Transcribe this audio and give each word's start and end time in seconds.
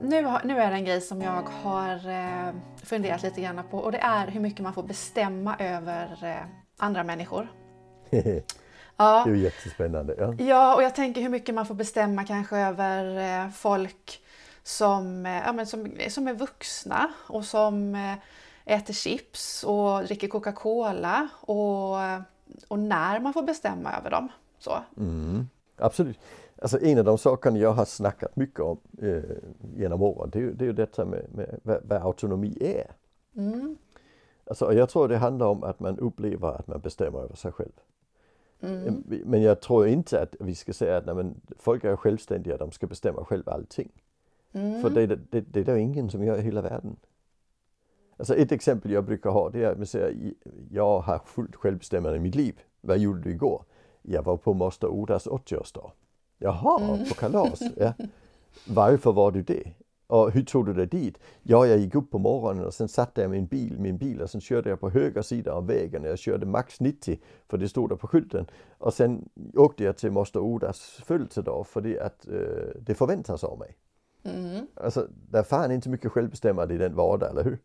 nu, 0.00 0.24
har, 0.24 0.40
nu 0.44 0.60
är 0.60 0.70
det 0.70 0.76
en 0.76 0.84
grej 0.84 1.00
som 1.00 1.22
jag 1.22 1.42
har 1.42 2.08
eh, 2.08 2.54
funderat 2.84 3.22
lite 3.22 3.40
grann 3.40 3.60
på 3.70 3.78
och 3.78 3.92
det 3.92 3.98
är 3.98 4.26
hur 4.26 4.40
mycket 4.40 4.60
man 4.60 4.74
får 4.74 4.82
bestämma 4.82 5.56
över 5.58 6.24
eh, 6.24 6.46
andra 6.76 7.04
människor. 7.04 7.48
ja. 8.96 9.24
Det 9.26 9.30
är 9.30 9.34
jättespännande. 9.34 10.14
Ja. 10.18 10.34
ja, 10.38 10.74
och 10.74 10.82
jag 10.82 10.94
tänker 10.94 11.20
hur 11.20 11.28
mycket 11.28 11.54
man 11.54 11.66
får 11.66 11.74
bestämma 11.74 12.24
kanske 12.24 12.56
över 12.56 13.18
eh, 13.44 13.50
folk 13.50 14.22
som, 14.62 15.24
ja, 15.46 15.52
men 15.52 15.66
som, 15.66 15.92
som 16.08 16.28
är 16.28 16.34
vuxna 16.34 17.12
och 17.26 17.44
som 17.44 17.96
äter 18.64 18.94
chips 18.94 19.64
och 19.64 20.04
dricker 20.04 20.28
Coca-Cola 20.28 21.28
och, 21.40 21.94
och 22.68 22.78
när 22.78 23.20
man 23.20 23.32
får 23.32 23.42
bestämma 23.42 23.92
över 23.92 24.10
dem. 24.10 24.28
Så. 24.58 24.78
Mm, 24.96 25.48
absolut. 25.76 26.18
Alltså 26.60 26.80
en 26.80 26.98
av 26.98 27.04
de 27.04 27.18
sakerna 27.18 27.58
jag 27.58 27.72
har 27.72 27.84
snackat 27.84 28.36
mycket 28.36 28.60
om 28.60 28.78
eh, 29.02 29.22
genom 29.76 30.02
åren, 30.02 30.30
det 30.30 30.38
är 30.38 30.42
ju, 30.42 30.52
det 30.52 30.64
är 30.64 30.66
ju 30.66 30.72
detta 30.72 31.04
med, 31.04 31.26
med 31.30 31.60
vad, 31.62 31.80
vad, 31.84 32.02
autonomi 32.02 32.58
är. 32.60 32.90
Mm. 33.36 33.76
Alltså, 34.46 34.72
jag 34.72 34.88
tror 34.88 35.08
det 35.08 35.16
handlar 35.16 35.46
om 35.46 35.64
att 35.64 35.80
man 35.80 35.98
upplever 35.98 36.48
att 36.48 36.66
man 36.66 36.80
bestämmer 36.80 37.18
över 37.18 37.36
sig 37.36 37.52
själv. 37.52 37.72
Mm. 38.60 39.04
Men 39.06 39.42
jag 39.42 39.60
tror 39.60 39.86
inte 39.86 40.22
att 40.22 40.36
vi 40.40 40.54
ska 40.54 40.72
säga 40.72 40.96
att 40.96 41.06
nej, 41.06 41.14
men, 41.14 41.40
folk 41.58 41.84
är 41.84 41.96
självständiga, 41.96 42.56
de 42.56 42.70
ska 42.70 42.86
bestämma 42.86 43.24
själva 43.24 43.52
allting. 43.52 43.90
Mm. 44.52 44.82
För 44.82 44.90
det, 44.90 45.06
det, 45.06 45.16
det, 45.30 45.40
det 45.40 45.60
är 45.60 45.64
det 45.64 45.80
ingen 45.80 46.10
som 46.10 46.24
gör 46.24 46.38
i 46.38 46.42
hela 46.42 46.62
världen. 46.62 46.96
Alltså 48.16 48.34
ett 48.34 48.52
exempel 48.52 48.90
jag 48.90 49.04
brukar 49.04 49.30
ha 49.30 49.50
det 49.50 49.64
är 49.64 49.70
att 49.70 49.76
man 49.76 49.86
säger 49.86 50.34
jag 50.70 51.00
har 51.00 51.18
fullt 51.18 51.56
självbestämmande 51.56 52.16
i 52.16 52.20
mitt 52.20 52.34
liv. 52.34 52.60
Vad 52.80 52.98
gjorde 52.98 53.20
du 53.20 53.30
igår? 53.30 53.64
Jag 54.02 54.22
var 54.22 54.36
på 54.36 54.54
moster 54.54 54.88
Odas 54.88 55.26
80-årsdag. 55.26 55.90
Jaha, 56.42 56.94
mm. 56.94 57.08
på 57.08 57.14
kalas. 57.14 57.60
Ja. 57.76 57.92
Varför 58.66 59.12
var 59.12 59.32
du 59.32 59.42
det? 59.42 59.72
Och 60.06 60.30
hur 60.30 60.42
tog 60.42 60.66
du 60.66 60.74
dig 60.74 60.86
dit? 60.86 61.18
Ja, 61.42 61.66
jag 61.66 61.78
gick 61.78 61.94
upp 61.94 62.10
på 62.10 62.18
morgonen 62.18 62.64
och 62.64 62.74
sen 62.74 62.88
satte 62.88 63.20
jag 63.20 63.30
min 63.30 63.46
bil, 63.46 63.78
min 63.78 63.98
bil 63.98 64.20
och 64.20 64.30
sen 64.30 64.40
körde 64.40 64.70
jag 64.70 64.80
på 64.80 64.90
höger 64.90 65.22
sida 65.22 65.52
av 65.52 65.66
vägen. 65.66 66.04
Jag 66.04 66.18
körde 66.18 66.46
max 66.46 66.80
90 66.80 67.18
för 67.48 67.58
det 67.58 67.68
stod 67.68 67.88
där 67.88 67.96
på 67.96 68.06
skylten. 68.06 68.46
Och 68.78 68.94
sen 68.94 69.28
åkte 69.54 69.84
jag 69.84 69.96
till 69.96 70.10
moster 70.10 70.40
Odas 70.40 70.80
födelsedag 70.80 71.66
för 71.66 72.00
att 72.02 72.28
uh, 72.28 72.38
det 72.80 72.94
förväntas 72.94 73.44
av 73.44 73.58
mig. 73.58 73.76
Mm. 74.22 74.66
Alltså, 74.74 75.08
det 75.30 75.38
är 75.38 75.42
fan 75.42 75.72
inte 75.72 75.88
mycket 75.88 76.12
självbestämmande 76.12 76.74
i 76.74 76.78
den 76.78 76.94
vardag, 76.94 77.30
eller 77.30 77.44
hur? 77.44 77.58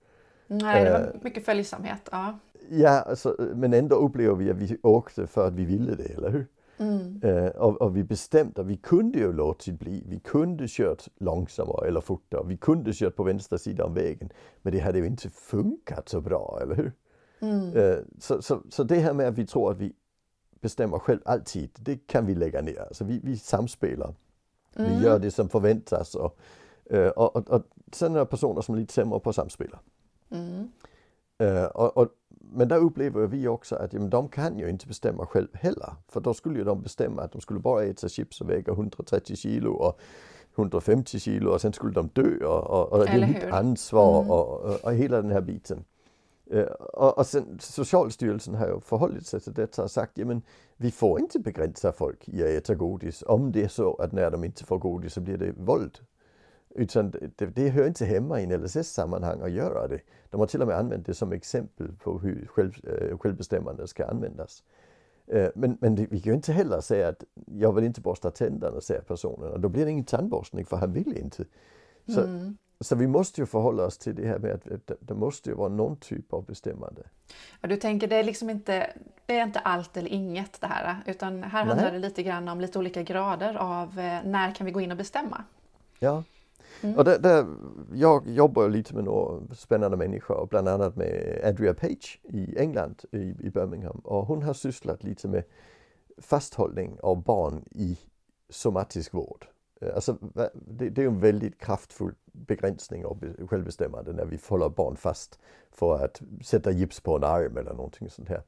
Nej, 0.47 0.85
det 0.85 0.91
var 0.91 0.99
uh, 0.99 1.21
mycket 1.21 1.45
följsamhet. 1.45 2.09
Ja, 2.11 2.39
ja 2.69 2.89
alltså, 2.89 3.35
men 3.55 3.73
ändå 3.73 3.95
upplever 3.95 4.35
vi 4.35 4.51
att 4.51 4.57
vi 4.57 4.77
åkte 4.83 5.27
för 5.27 5.47
att 5.47 5.53
vi 5.53 5.65
ville 5.65 5.95
det, 5.95 6.17
eller 6.17 6.29
hur? 6.29 6.47
Mm. 6.77 7.21
Uh, 7.23 7.47
och, 7.47 7.81
och, 7.81 7.97
vi 7.97 8.03
bestämde, 8.03 8.63
vi 8.63 8.77
kunde 8.77 9.19
ju 9.19 9.33
låtit 9.33 9.79
bli. 9.79 10.03
Vi 10.07 10.19
kunde 10.19 10.65
kört 10.67 11.07
långsammare 11.17 11.87
eller 11.87 12.01
fortare. 12.01 12.43
Vi 12.45 12.57
kunde 12.57 12.93
kört 12.93 13.15
på 13.15 13.23
vänstra 13.23 13.57
sidan 13.57 13.93
vägen. 13.93 14.29
Men 14.61 14.73
det 14.73 14.79
hade 14.79 14.99
ju 14.99 15.05
inte 15.05 15.29
funkat 15.29 16.09
så 16.09 16.21
bra, 16.21 16.59
eller 16.61 16.75
hur? 16.75 16.91
Mm. 17.39 17.73
Uh, 17.73 17.97
så, 18.19 18.41
så, 18.41 18.61
så 18.69 18.83
det 18.83 18.95
här 18.95 19.13
med 19.13 19.27
att 19.27 19.37
vi 19.37 19.45
tror 19.45 19.71
att 19.71 19.77
vi 19.77 19.93
bestämmer 20.61 20.99
själv 20.99 21.19
alltid, 21.25 21.69
det 21.79 22.07
kan 22.07 22.25
vi 22.25 22.35
lägga 22.35 22.61
ner. 22.61 22.79
Alltså 22.79 23.03
vi, 23.03 23.19
vi 23.23 23.37
samspelar. 23.37 24.15
Mm. 24.75 24.91
Vi 24.91 25.05
gör 25.05 25.19
det 25.19 25.31
som 25.31 25.49
förväntas. 25.49 26.15
Och, 26.15 26.37
och, 27.15 27.35
och, 27.35 27.49
och 27.49 27.63
sen 27.91 28.15
är 28.15 28.19
det 28.19 28.25
personer 28.25 28.61
som 28.61 28.75
är 28.75 28.79
lite 28.79 28.93
sämre 28.93 29.19
på 29.19 29.29
att 29.29 29.35
samspela. 29.35 29.79
Mm. 30.29 30.71
Uh, 31.43 31.65
och, 31.65 31.97
och, 31.97 32.09
men 32.55 32.67
där 32.67 32.77
upplever 32.77 33.27
vi 33.27 33.47
också 33.47 33.75
att 33.75 33.93
jamen, 33.93 34.09
de 34.09 34.29
kan 34.29 34.59
ju 34.59 34.69
inte 34.69 34.87
bestämma 34.87 35.25
själv 35.25 35.47
heller. 35.53 35.93
För 36.07 36.19
då 36.19 36.33
skulle 36.33 36.59
ju 36.59 36.63
de 36.63 36.81
bestämma 36.81 37.21
att 37.21 37.31
de 37.31 37.41
skulle 37.41 37.59
bara 37.59 37.83
äta 37.83 38.09
chips 38.09 38.41
och 38.41 38.49
väga 38.49 38.73
130 38.73 39.35
kilo 39.35 39.71
och 39.71 39.99
150 40.55 41.19
kilo 41.19 41.51
och 41.51 41.61
sen 41.61 41.73
skulle 41.73 41.93
de 41.93 42.09
dö 42.13 42.45
och, 42.45 42.63
och, 42.63 42.91
och 42.91 43.05
det 43.05 43.11
är 43.11 43.27
mitt 43.27 43.43
ansvar 43.43 44.19
mm. 44.19 44.31
och, 44.31 44.61
och, 44.61 44.83
och, 44.83 44.93
hela 44.93 45.21
den 45.21 45.31
här 45.31 45.41
biten. 45.41 45.85
Uh, 46.53 46.63
och, 46.93 47.17
och 47.17 47.27
sen 47.27 47.57
Socialstyrelsen 47.61 48.55
har 48.55 48.67
ju 48.67 48.79
förhållit 48.79 49.27
sig 49.27 49.39
till 49.39 49.53
detta 49.53 49.83
och 49.83 49.91
sagt 49.91 50.19
att 50.19 50.41
vi 50.77 50.91
får 50.91 51.19
inte 51.19 51.39
begränsa 51.39 51.91
folk 51.91 52.29
i 52.29 52.43
att 52.43 52.49
äta 52.49 52.75
godis 52.75 53.23
om 53.27 53.51
det 53.51 53.63
är 53.63 53.67
så 53.67 53.95
att 53.95 54.11
när 54.11 54.31
de 54.31 54.43
inte 54.43 54.63
får 54.63 54.77
godis 54.77 55.13
så 55.13 55.21
blir 55.21 55.37
det 55.37 55.51
våld. 55.57 55.99
Utan 56.77 57.11
det, 57.11 57.45
det 57.45 57.69
hör 57.69 57.87
inte 57.87 58.05
hemma 58.05 58.41
i 58.41 58.43
en 58.43 58.63
LSS-sammanhang 58.63 59.41
att 59.41 59.51
göra 59.51 59.87
det. 59.87 59.99
De 60.29 60.39
har 60.39 60.47
till 60.47 60.61
och 60.61 60.67
med 60.67 60.77
använt 60.77 61.05
det 61.05 61.13
som 61.13 61.31
exempel 61.31 61.91
på 61.91 62.19
hur 62.19 62.47
själv, 62.47 62.73
äh, 62.83 63.17
självbestämmande 63.17 63.87
ska 63.87 64.05
användas. 64.05 64.63
Äh, 65.27 65.47
men, 65.55 65.77
men 65.81 65.95
det, 65.95 66.07
vi 66.11 66.19
kan 66.19 66.31
ju 66.31 66.35
inte 66.35 66.53
heller 66.53 66.81
säga 66.81 67.07
att 67.07 67.23
jag 67.45 67.73
vill 67.73 67.83
inte 67.83 68.01
borsta 68.01 68.31
tänderna, 68.31 68.81
säger 68.81 69.01
personen. 69.01 69.61
Då 69.61 69.69
blir 69.69 69.85
det 69.85 69.91
ingen 69.91 70.05
tandborstning 70.05 70.65
för 70.65 70.77
han 70.77 70.93
vill 70.93 71.17
inte. 71.17 71.45
Så, 72.07 72.21
mm. 72.21 72.57
så 72.79 72.95
vi 72.95 73.07
måste 73.07 73.41
ju 73.41 73.45
förhålla 73.45 73.85
oss 73.85 73.97
till 73.97 74.15
det 74.15 74.27
här 74.27 74.39
med 74.39 74.53
att 74.53 74.91
det 74.99 75.13
måste 75.13 75.49
ju 75.49 75.55
vara 75.55 75.69
någon 75.69 75.97
typ 75.97 76.33
av 76.33 76.45
bestämmande. 76.45 77.01
Ja, 77.61 77.67
du 77.67 77.77
tänker 77.77 78.07
det 78.07 78.15
är 78.15 78.23
liksom 78.23 78.49
inte, 78.49 78.91
det 79.25 79.39
är 79.39 79.43
inte 79.43 79.59
allt 79.59 79.97
eller 79.97 80.09
inget 80.09 80.61
det 80.61 80.67
här, 80.67 81.03
utan 81.05 81.43
här 81.43 81.65
handlar 81.65 81.91
det 81.91 81.99
lite 81.99 82.23
grann 82.23 82.47
om 82.47 82.61
lite 82.61 82.79
olika 82.79 83.03
grader 83.03 83.55
av 83.55 83.99
eh, 83.99 84.19
när 84.25 84.55
kan 84.55 84.65
vi 84.65 84.71
gå 84.71 84.81
in 84.81 84.91
och 84.91 84.97
bestämma? 84.97 85.43
Ja, 85.99 86.23
Mm. 86.85 86.97
Och 86.97 87.03
det, 87.03 87.17
det, 87.17 87.47
jag 87.93 88.27
jobbar 88.27 88.69
lite 88.69 88.95
med 88.95 89.03
några 89.03 89.55
spännande 89.55 89.97
människor, 89.97 90.47
bland 90.49 90.67
annat 90.67 90.95
med 90.95 91.41
Andrea 91.45 91.73
Page 91.73 92.19
i 92.23 92.57
England, 92.57 93.03
i, 93.11 93.17
i 93.17 93.49
Birmingham. 93.49 93.99
Och 94.03 94.25
hon 94.25 94.43
har 94.43 94.53
sysslat 94.53 95.03
lite 95.03 95.27
med 95.27 95.43
fasthållning 96.17 96.97
av 97.03 97.23
barn 97.23 97.65
i 97.71 97.99
somatisk 98.49 99.13
vård. 99.13 99.45
Eh, 99.81 99.95
alltså, 99.95 100.17
det, 100.53 100.89
det 100.89 101.03
är 101.03 101.07
en 101.07 101.19
väldigt 101.19 101.59
kraftfull 101.59 102.13
begränsning 102.31 103.05
av 103.05 103.23
självbestämmande 103.49 104.13
när 104.13 104.25
vi 104.25 104.39
håller 104.47 104.69
barn 104.69 104.95
fast 104.95 105.39
för 105.71 106.05
att 106.05 106.21
sätta 106.43 106.71
gips 106.71 106.99
på 106.99 107.15
en 107.15 107.23
arm 107.23 107.57
eller 107.57 107.73
någonting 107.73 108.09
sånt 108.09 108.29
här. 108.29 108.43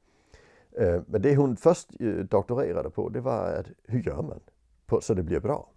Eh, 0.78 1.02
men 1.06 1.22
det 1.22 1.36
hon 1.36 1.56
först 1.56 2.00
eh, 2.00 2.08
doktorerade 2.08 2.90
på, 2.90 3.08
det 3.08 3.20
var 3.20 3.52
att 3.52 3.66
hur 3.84 4.02
gör 4.02 4.22
man 4.22 4.40
så 5.00 5.14
det 5.14 5.22
blir 5.22 5.40
bra? 5.40 5.68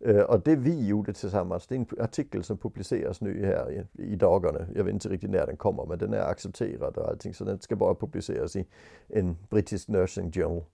Øh, 0.00 0.22
och 0.22 0.40
det 0.40 0.56
vi 0.56 0.86
gjorde 0.86 1.12
tillsammans, 1.12 1.66
det 1.66 1.74
är 1.74 1.78
en 1.78 1.86
artikel 2.00 2.44
som 2.44 2.58
publiceras 2.58 3.20
nu 3.20 3.46
här 3.46 3.70
i, 3.70 4.02
i 4.12 4.16
dagarna. 4.16 4.66
Jag 4.74 4.84
vet 4.84 4.94
inte 4.94 5.08
riktigt 5.08 5.30
när 5.30 5.46
den 5.46 5.56
kommer, 5.56 5.86
men 5.86 5.98
den 5.98 6.14
är 6.14 6.20
accepterad 6.20 6.96
och 6.96 7.08
allting, 7.08 7.34
så 7.34 7.44
den 7.44 7.60
ska 7.60 7.76
bara 7.76 7.94
publiceras 7.94 8.56
i 8.56 8.66
en 9.08 9.36
brittisk 9.50 9.88
nursing 9.88 10.32
journal. 10.32 10.64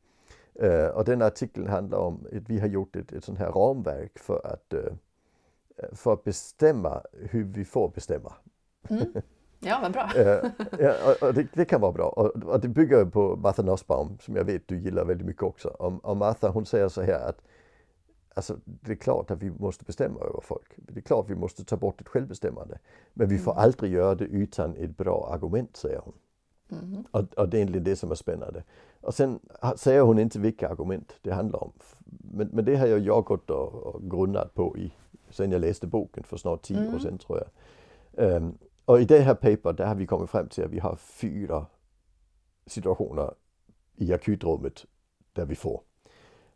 Uh, 0.63 0.87
och 0.87 1.05
den 1.05 1.23
artikeln 1.23 1.67
handlar 1.67 1.99
om 1.99 2.27
att 2.27 2.51
vi 2.51 2.59
har 2.59 2.67
gjort 2.67 2.97
ett, 2.97 3.13
ett 3.13 3.25
sånt 3.25 3.39
här 3.39 3.51
ramverk 3.51 4.19
för 4.19 4.47
att, 4.47 4.75
uh, 4.75 4.93
för 5.93 6.13
att 6.13 6.25
bestämma 6.25 7.03
hur 7.13 7.45
vi 7.45 7.65
får 7.65 7.89
bestämma. 7.89 8.33
Mm. 8.89 9.05
Ja, 9.61 9.79
vad 9.83 9.93
bra. 9.93 10.11
uh, 10.17 10.51
ja, 10.79 10.95
och 11.21 11.34
det, 11.34 11.47
det, 11.53 11.65
kan 11.65 11.81
vara 11.81 11.93
bra. 11.93 12.07
Och, 12.07 12.45
och, 12.45 12.61
det 12.61 12.69
bygger 12.69 13.05
på 13.05 13.37
Martha 13.37 13.63
Nussbaum 13.63 14.19
som 14.21 14.37
jag 14.37 14.45
vet 14.45 14.69
du 14.69 14.79
gillar 14.79 15.05
väldigt 15.05 15.27
mycket 15.27 15.43
också. 15.43 15.69
Och, 15.69 16.05
och 16.05 16.17
Martha 16.17 16.49
hon 16.49 16.67
säger 16.67 16.89
så 16.89 17.03
här 17.03 17.29
att 17.29 17.43
Alltså, 18.34 18.59
det 18.65 18.93
är 18.93 18.97
klart 18.97 19.31
att 19.31 19.43
vi 19.43 19.50
måste 19.50 19.84
bestämma 19.84 20.21
över 20.21 20.41
folk. 20.43 20.72
Det 20.77 21.00
är 21.00 21.03
klart 21.03 21.25
att 21.25 21.31
vi 21.31 21.34
måste 21.34 21.65
ta 21.65 21.77
bort 21.77 22.00
ett 22.00 22.09
självbestämmande. 22.09 22.78
Men 23.15 23.28
vi 23.28 23.39
får 23.39 23.53
mm. 23.53 23.65
aldrig 23.65 23.93
göra 23.93 24.15
det 24.15 24.25
utan 24.25 24.77
ett 24.77 24.97
bra 24.97 25.28
argument, 25.33 25.77
säger 25.77 26.00
hon. 26.05 26.15
Mm. 26.71 27.05
Och, 27.11 27.34
och, 27.34 27.49
det 27.49 27.56
är 27.56 27.59
egentligen 27.59 27.84
det 27.84 27.97
som 27.97 28.11
är 28.11 28.15
spännande. 28.15 28.65
Och 29.00 29.15
sen 29.15 29.41
säger 29.77 30.00
hon 30.00 30.19
inte 30.19 30.39
vilka 30.39 30.69
argument 30.69 31.15
det 31.22 31.33
handlar 31.33 31.65
om. 31.65 31.72
Men, 32.05 32.49
men 32.53 32.65
det 32.65 32.77
har 32.77 32.87
jag, 32.87 32.99
jag 32.99 33.25
gått 33.25 33.50
och, 33.50 33.75
och 33.75 34.11
grunnat 34.11 34.55
på 34.55 34.77
i, 34.78 34.93
sen 35.31 35.53
jag 35.53 35.61
läste 35.61 35.87
boken 35.87 36.22
för 36.25 36.37
snart 36.37 36.62
tio 36.62 36.78
mm. 36.78 36.95
år 36.95 36.99
sedan 36.99 37.19
tror 37.19 37.39
jag. 37.39 38.37
Um, 38.37 38.59
och 38.84 39.01
i 39.01 39.05
det 39.05 39.21
här 39.21 39.34
paper 39.34 39.72
där 39.72 39.87
har 39.87 39.95
vi 39.95 40.06
kommit 40.06 40.31
fram 40.31 40.49
till 40.49 40.65
att 40.65 40.71
vi 40.71 40.78
har 40.78 40.97
fyra 40.97 41.66
situationer 42.66 43.34
i 43.97 44.12
akutrummet 44.12 44.86
där 45.33 45.47
vi 45.47 45.54
får 45.54 45.81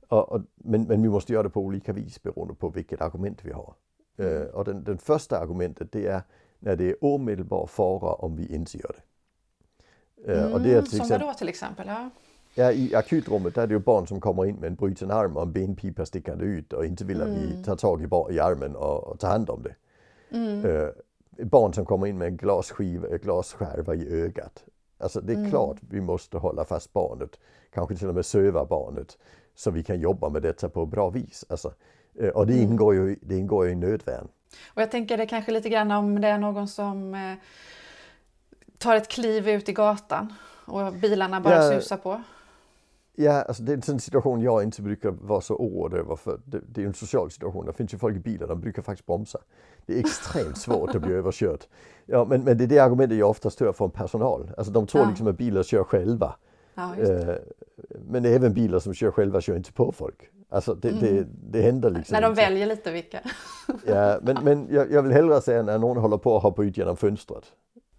och, 0.08 0.32
och, 0.32 0.40
men, 0.54 0.82
men 0.82 1.02
vi 1.02 1.08
måste 1.08 1.32
göra 1.32 1.42
det 1.42 1.50
på 1.50 1.60
olika 1.60 1.92
vis 1.92 2.22
beroende 2.22 2.54
på 2.54 2.68
vilket 2.68 3.00
argument 3.00 3.44
vi 3.44 3.52
har. 3.52 3.74
Mm. 4.18 4.32
Uh, 4.32 4.46
och 4.46 4.64
den, 4.64 4.84
den 4.84 4.98
första 4.98 5.38
argumentet 5.38 5.92
det 5.92 6.06
är 6.06 6.22
när 6.58 6.76
det 6.76 6.90
är 6.90 7.04
omedelbar 7.04 7.66
fara 7.66 8.12
om 8.14 8.36
vi 8.36 8.54
inte 8.54 8.78
gör 8.78 8.96
det. 8.96 10.32
Uh, 10.32 10.40
mm, 10.40 10.52
och 10.52 10.60
det 10.60 10.74
är 10.74 10.82
till 10.82 10.98
som 10.98 11.08
vadå 11.08 11.34
till 11.34 11.48
exempel? 11.48 11.86
Ja. 11.88 12.10
Ja, 12.54 12.72
i 12.72 12.94
akutrummet 12.94 13.54
där 13.54 13.62
är 13.62 13.66
det 13.66 13.74
ju 13.74 13.80
barn 13.80 14.06
som 14.06 14.20
kommer 14.20 14.46
in 14.46 14.56
med 14.56 14.66
en 14.66 14.74
bruten 14.74 15.10
arm 15.10 15.36
och 15.36 15.42
en 15.42 15.52
benpipa 15.52 16.06
stickande 16.06 16.44
ut 16.44 16.72
och 16.72 16.86
inte 16.86 17.04
vill 17.04 17.22
att 17.22 17.28
mm. 17.28 17.40
vi 17.40 17.64
tar 17.64 17.76
tag 17.76 18.02
i, 18.02 18.34
i 18.34 18.40
armen 18.40 18.76
och, 18.76 19.04
och 19.04 19.18
tar 19.20 19.28
hand 19.28 19.50
om 19.50 19.62
det. 19.62 19.74
Mm. 20.36 20.64
Uh, 20.64 20.88
barn 21.44 21.74
som 21.74 21.84
kommer 21.84 22.06
in 22.06 22.18
med 22.18 22.28
en 22.28 22.36
glasskiva, 22.36 23.08
glasskärva 23.08 23.94
i 23.94 24.22
ögat. 24.22 24.64
Alltså 24.98 25.20
det 25.20 25.32
är 25.32 25.36
mm. 25.36 25.50
klart 25.50 25.76
vi 25.90 26.00
måste 26.00 26.38
hålla 26.38 26.64
fast 26.64 26.92
barnet, 26.92 27.38
kanske 27.70 27.96
till 27.96 28.08
och 28.08 28.14
med 28.14 28.26
söva 28.26 28.64
barnet 28.64 29.18
så 29.58 29.70
vi 29.70 29.82
kan 29.82 30.00
jobba 30.00 30.28
med 30.28 30.42
detta 30.42 30.68
på 30.68 30.82
ett 30.82 30.88
bra 30.88 31.10
vis. 31.10 31.44
Alltså, 31.48 31.72
eh, 32.20 32.28
och 32.28 32.46
det 32.46 32.52
mm. 32.52 32.70
ingår, 32.70 32.94
ju, 32.94 33.16
det 33.22 33.36
ingår 33.36 33.66
ju 33.66 33.72
i 33.72 33.74
nödvärn. 33.74 34.28
Och 34.74 34.82
jag 34.82 34.90
tänker 34.90 35.16
det 35.16 35.26
kanske 35.26 35.52
lite 35.52 35.68
grann 35.68 35.90
om 35.90 36.20
det 36.20 36.28
är 36.28 36.38
någon 36.38 36.68
som 36.68 37.14
eh, 37.14 37.34
tar 38.78 38.96
ett 38.96 39.08
kliv 39.08 39.48
ut 39.48 39.68
i 39.68 39.72
gatan 39.72 40.34
och 40.64 40.92
bilarna 40.92 41.40
bara 41.40 41.54
ja, 41.54 41.80
susar 41.80 41.96
på. 41.96 42.22
Ja, 43.14 43.42
alltså 43.42 43.62
det 43.62 43.72
är 43.72 43.76
en 43.76 43.82
sån 43.82 44.00
situation 44.00 44.40
jag 44.40 44.62
inte 44.62 44.82
brukar 44.82 45.10
vara 45.10 45.40
så 45.40 45.54
oroad 45.54 45.94
över 45.94 46.16
för 46.16 46.40
det, 46.44 46.60
det 46.68 46.82
är 46.82 46.86
en 46.86 46.94
social 46.94 47.30
situation. 47.30 47.66
Det 47.66 47.72
finns 47.72 47.94
ju 47.94 47.98
folk 47.98 48.16
i 48.16 48.20
bilar, 48.20 48.46
de 48.46 48.60
brukar 48.60 48.82
faktiskt 48.82 49.06
bromsa. 49.06 49.38
Det 49.86 49.94
är 49.94 50.00
extremt 50.00 50.58
svårt 50.58 50.94
att 50.94 51.02
bli 51.02 51.12
överkörd. 51.22 51.64
Ja, 52.06 52.24
men, 52.24 52.44
men 52.44 52.58
det 52.58 52.64
är 52.64 52.68
det 52.68 52.78
argumentet 52.78 53.18
jag 53.18 53.30
oftast 53.30 53.60
hör 53.60 53.72
från 53.72 53.90
personal. 53.90 54.50
Alltså 54.58 54.72
de 54.72 54.86
tror 54.86 55.02
Ja. 55.02 55.08
liksom 55.08 55.26
att 55.26 55.38
bilar 55.38 55.62
kör 55.62 55.84
själva. 55.84 56.34
Ja, 56.80 56.96
just 56.96 57.10
det. 57.12 57.32
Eh, 57.36 57.38
men 58.08 58.24
även 58.24 58.54
bilar 58.54 58.78
som 58.78 58.94
kör 58.94 59.10
själva 59.10 59.40
kör 59.40 59.56
inte 59.56 59.72
på 59.72 59.92
folk. 59.92 60.30
Alltså 60.48 60.74
det, 60.74 60.90
det, 60.90 61.26
det 61.50 61.62
händer 61.62 61.90
liksom 61.90 62.14
När 62.14 62.22
de 62.22 62.30
inte. 62.30 62.42
väljer 62.42 62.66
lite 62.66 62.92
vilka. 62.92 63.20
Ja, 63.86 64.18
men 64.22 64.38
men 64.44 64.66
jag, 64.70 64.92
jag 64.92 65.02
vill 65.02 65.12
hellre 65.12 65.40
säga 65.40 65.62
när 65.62 65.78
någon 65.78 65.96
håller 65.96 66.18
på 66.18 66.36
att 66.36 66.42
hoppa 66.42 66.64
ut 66.64 66.76
genom 66.76 66.96
fönstret. 66.96 67.44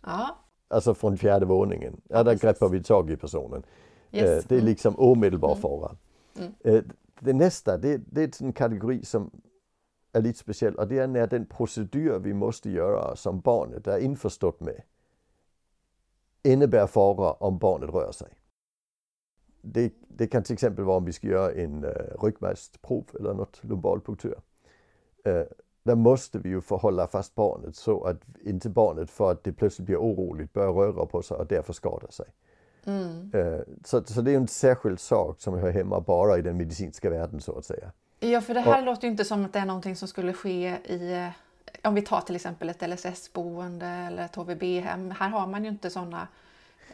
Ja, 0.06 0.36
Alltså 0.68 0.94
från 0.94 1.18
fjärde 1.18 1.46
våningen. 1.46 2.02
Ja, 2.10 2.18
där 2.18 2.24
precis. 2.24 2.42
greppar 2.42 2.70
vi 2.70 2.84
tag 2.84 3.12
i 3.12 3.18
personen. 3.18 3.64
yes. 4.12 4.24
Eh, 4.30 4.44
Det 4.48 4.56
är 4.56 4.60
Mm. 4.60 4.66
liksom 4.70 4.96
omedelbar 5.00 5.56
fara. 5.56 5.96
Eh, 6.64 6.84
Det 7.20 7.34
nästa, 7.34 7.78
det, 7.78 7.98
det 8.12 8.22
är 8.42 8.44
en 8.46 8.54
kategori 8.54 9.06
som 9.06 9.32
är 10.14 10.22
lite 10.22 10.40
speciell 10.40 10.76
och 10.76 10.88
det 10.88 11.00
är 11.00 11.08
när 11.08 11.28
den 11.28 11.46
procedur 11.46 12.20
vi 12.20 12.34
måste 12.34 12.70
göra 12.70 13.16
som 13.16 13.40
barnet 13.40 13.88
är 13.88 13.98
införstått 14.00 14.60
med 14.60 14.82
innebär 16.44 16.88
fara 16.88 17.32
om 17.34 17.58
barnet 17.58 17.90
rör 17.90 18.12
sig. 18.12 18.28
Det, 19.62 19.94
det 20.08 20.28
kan 20.28 20.44
till 20.44 20.54
exempel 20.54 20.86
vara 20.86 20.98
om 20.98 21.06
vi 21.06 21.14
ska 21.14 21.28
göra 21.28 21.52
en 21.52 21.84
uh, 21.84 21.92
ryggmärgsprov 22.22 23.06
eller 23.20 23.34
något 23.34 23.64
lumbalpunktur. 23.64 24.36
Uh, 25.28 25.44
där 25.84 25.96
måste 25.96 26.40
vi 26.40 26.50
ju 26.50 26.62
förhålla 26.62 27.08
fast 27.08 27.36
barnet 27.36 27.76
så 27.76 28.04
att 28.04 28.22
inte 28.42 28.70
barnet 28.70 29.12
för 29.12 29.32
att 29.32 29.44
det 29.44 29.54
plötsligt 29.54 29.86
blir 29.86 29.98
oroligt 29.98 30.54
börjar 30.54 30.72
röra 30.72 31.06
på 31.06 31.22
sig 31.22 31.38
och 31.38 31.48
därför 31.48 31.74
skadar 31.74 32.12
sig. 32.12 32.26
Mm. 32.86 33.32
Eh, 33.34 33.60
Så, 33.86 34.04
så 34.04 34.22
det 34.22 34.32
är 34.32 34.36
en 34.36 34.48
särskild 34.48 35.00
sak 35.00 35.42
som 35.42 35.54
hör 35.54 35.72
hemma 35.72 36.00
bara 36.00 36.38
i 36.38 36.42
den 36.42 36.58
medicinska 36.58 37.10
världen 37.10 37.42
så 37.42 37.58
att 37.58 37.66
säga. 37.66 37.92
Ja, 38.20 38.42
för 38.42 38.54
det 38.54 38.60
här 38.60 38.82
låter 38.82 39.04
ju 39.04 39.12
inte 39.12 39.26
som 39.26 39.46
att 39.46 39.54
det 39.54 39.60
är 39.60 39.66
någonting 39.66 39.96
som 39.96 40.08
skulle 40.08 40.34
ske 40.34 40.78
i, 40.86 41.14
eh, 41.14 41.88
om 41.88 41.96
vi 41.96 42.02
tar 42.02 42.22
till 42.22 42.36
exempel 42.36 42.70
ett 42.70 42.82
LSS-boende 42.82 43.86
eller 43.86 44.26
ett 44.26 44.36
HVB-hem. 44.36 45.12
Här 45.12 45.30
har 45.30 45.48
man 45.48 45.64
ju 45.64 45.70
inte 45.70 45.90
sådana 45.90 46.28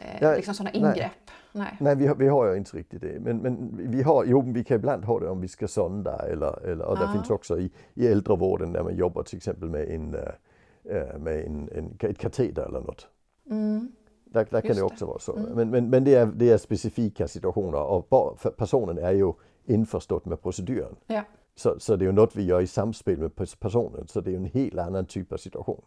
eh, 0.00 0.36
liksom 0.36 0.54
såna 0.54 0.70
nej. 0.74 0.80
ingrepp. 0.80 1.12
Nej. 1.52 1.76
Nej, 1.80 1.96
vi 1.96 2.06
har, 2.06 2.14
vi 2.14 2.28
har 2.28 2.50
ju 2.50 2.56
inte 2.56 2.76
riktigt 2.76 3.00
det. 3.00 3.20
Men, 3.20 3.38
men 3.38 3.70
vi 3.90 4.02
har, 4.02 4.24
jo, 4.24 4.52
vi 4.52 4.64
kan 4.64 4.76
ibland 4.76 5.04
ha 5.04 5.20
det 5.20 5.28
om 5.28 5.40
vi 5.40 5.48
ska 5.48 5.68
sonda 5.68 6.16
eller, 6.16 6.66
eller 6.66 6.84
och 6.84 6.98
det 6.98 7.08
finns 7.12 7.30
också 7.30 7.58
i, 7.58 7.70
i 7.94 8.06
äldrevården 8.06 8.72
där 8.72 8.82
man 8.82 8.96
jobbar 8.96 9.22
till 9.22 9.36
exempel 9.36 9.68
med, 9.70 9.90
en, 9.90 10.14
eh, 10.14 11.18
med 11.18 11.46
en, 11.46 11.68
en, 11.74 11.96
ett 12.00 12.18
kateter 12.18 12.62
eller 12.62 12.80
något. 12.80 13.08
Mm. 13.50 13.92
Där, 14.24 14.46
där 14.50 14.60
kan 14.60 14.68
det 14.68 14.76
det. 14.76 14.82
också 14.82 15.06
vara 15.06 15.18
så. 15.18 15.38
Men, 15.54 15.70
men, 15.70 15.90
men 15.90 16.04
det, 16.04 16.14
är, 16.14 16.26
det 16.26 16.50
är 16.50 16.58
specifika 16.58 17.28
situationer 17.28 17.82
och 17.82 18.08
personen 18.56 18.98
är 18.98 19.12
ju 19.12 19.32
införstått 19.64 20.24
med 20.24 20.42
proceduren. 20.42 20.96
Ja. 21.06 21.22
Så, 21.54 21.74
så 21.78 21.96
det 21.96 22.04
är 22.04 22.06
ju 22.06 22.12
något 22.12 22.36
vi 22.36 22.44
gör 22.44 22.60
i 22.60 22.66
samspel 22.66 23.18
med 23.18 23.30
pers- 23.30 23.58
personen. 23.60 24.06
Så 24.06 24.20
det 24.20 24.30
är 24.30 24.32
ju 24.32 24.36
en 24.36 24.44
helt 24.44 24.78
annan 24.78 25.06
typ 25.06 25.32
av 25.32 25.36
situation. 25.36 25.82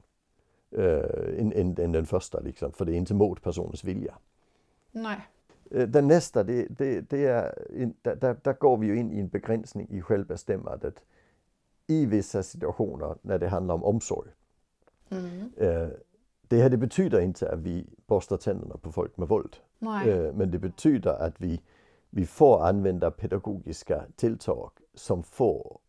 Än, 0.71 1.53
än, 1.53 1.75
än 1.79 1.91
den 1.91 2.05
första 2.05 2.39
liksom, 2.39 2.71
för 2.71 2.85
det 2.85 2.91
är 2.93 2.95
inte 2.97 3.13
mot 3.13 3.41
personens 3.41 3.83
vilja. 3.83 4.17
Nej. 4.91 5.17
Eh, 5.71 5.87
Den 5.87 6.07
nästa, 6.07 6.43
det, 6.43 6.67
det, 6.69 7.09
det 7.09 7.25
är, 7.25 7.71
in- 7.81 7.93
där, 8.01 8.37
där, 8.43 8.53
går 8.53 8.77
vi 8.77 8.87
ju 8.87 8.95
in 8.97 9.11
i 9.11 9.19
en 9.19 9.27
begränsning 9.27 9.87
i 9.89 10.01
självbestämmandet 10.01 11.03
i 11.87 12.05
vissa 12.05 12.43
situationer 12.43 13.15
när 13.21 13.39
det 13.39 13.47
handlar 13.47 13.75
om 13.75 13.83
omsorg. 13.83 14.29
Mm. 15.09 15.51
Eh, 15.57 15.87
Det 16.47 16.61
här 16.61 16.69
det 16.69 16.77
betyder 16.77 17.19
inte 17.21 17.51
att 17.51 17.59
vi 17.59 17.85
borstar 18.07 18.37
tänderna 18.37 18.77
på 18.77 18.91
folk 18.91 19.17
med 19.17 19.27
våld. 19.27 19.55
Eh, 20.07 20.33
Men 20.33 20.51
det 20.51 20.59
betyder 20.59 21.11
att 21.21 21.41
vi, 21.41 21.61
vi 22.09 22.25
får 22.25 22.63
använda 22.67 23.11
pedagogiska 23.11 24.03
tilltag 24.15 24.71
som 24.93 25.23
får, 25.23 25.79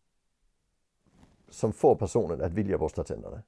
som 1.49 1.73
får 1.73 1.95
personen 1.95 2.41
att 2.41 2.53
vilja 2.53 2.77
borsta 2.77 3.03
tänderna. 3.03 3.41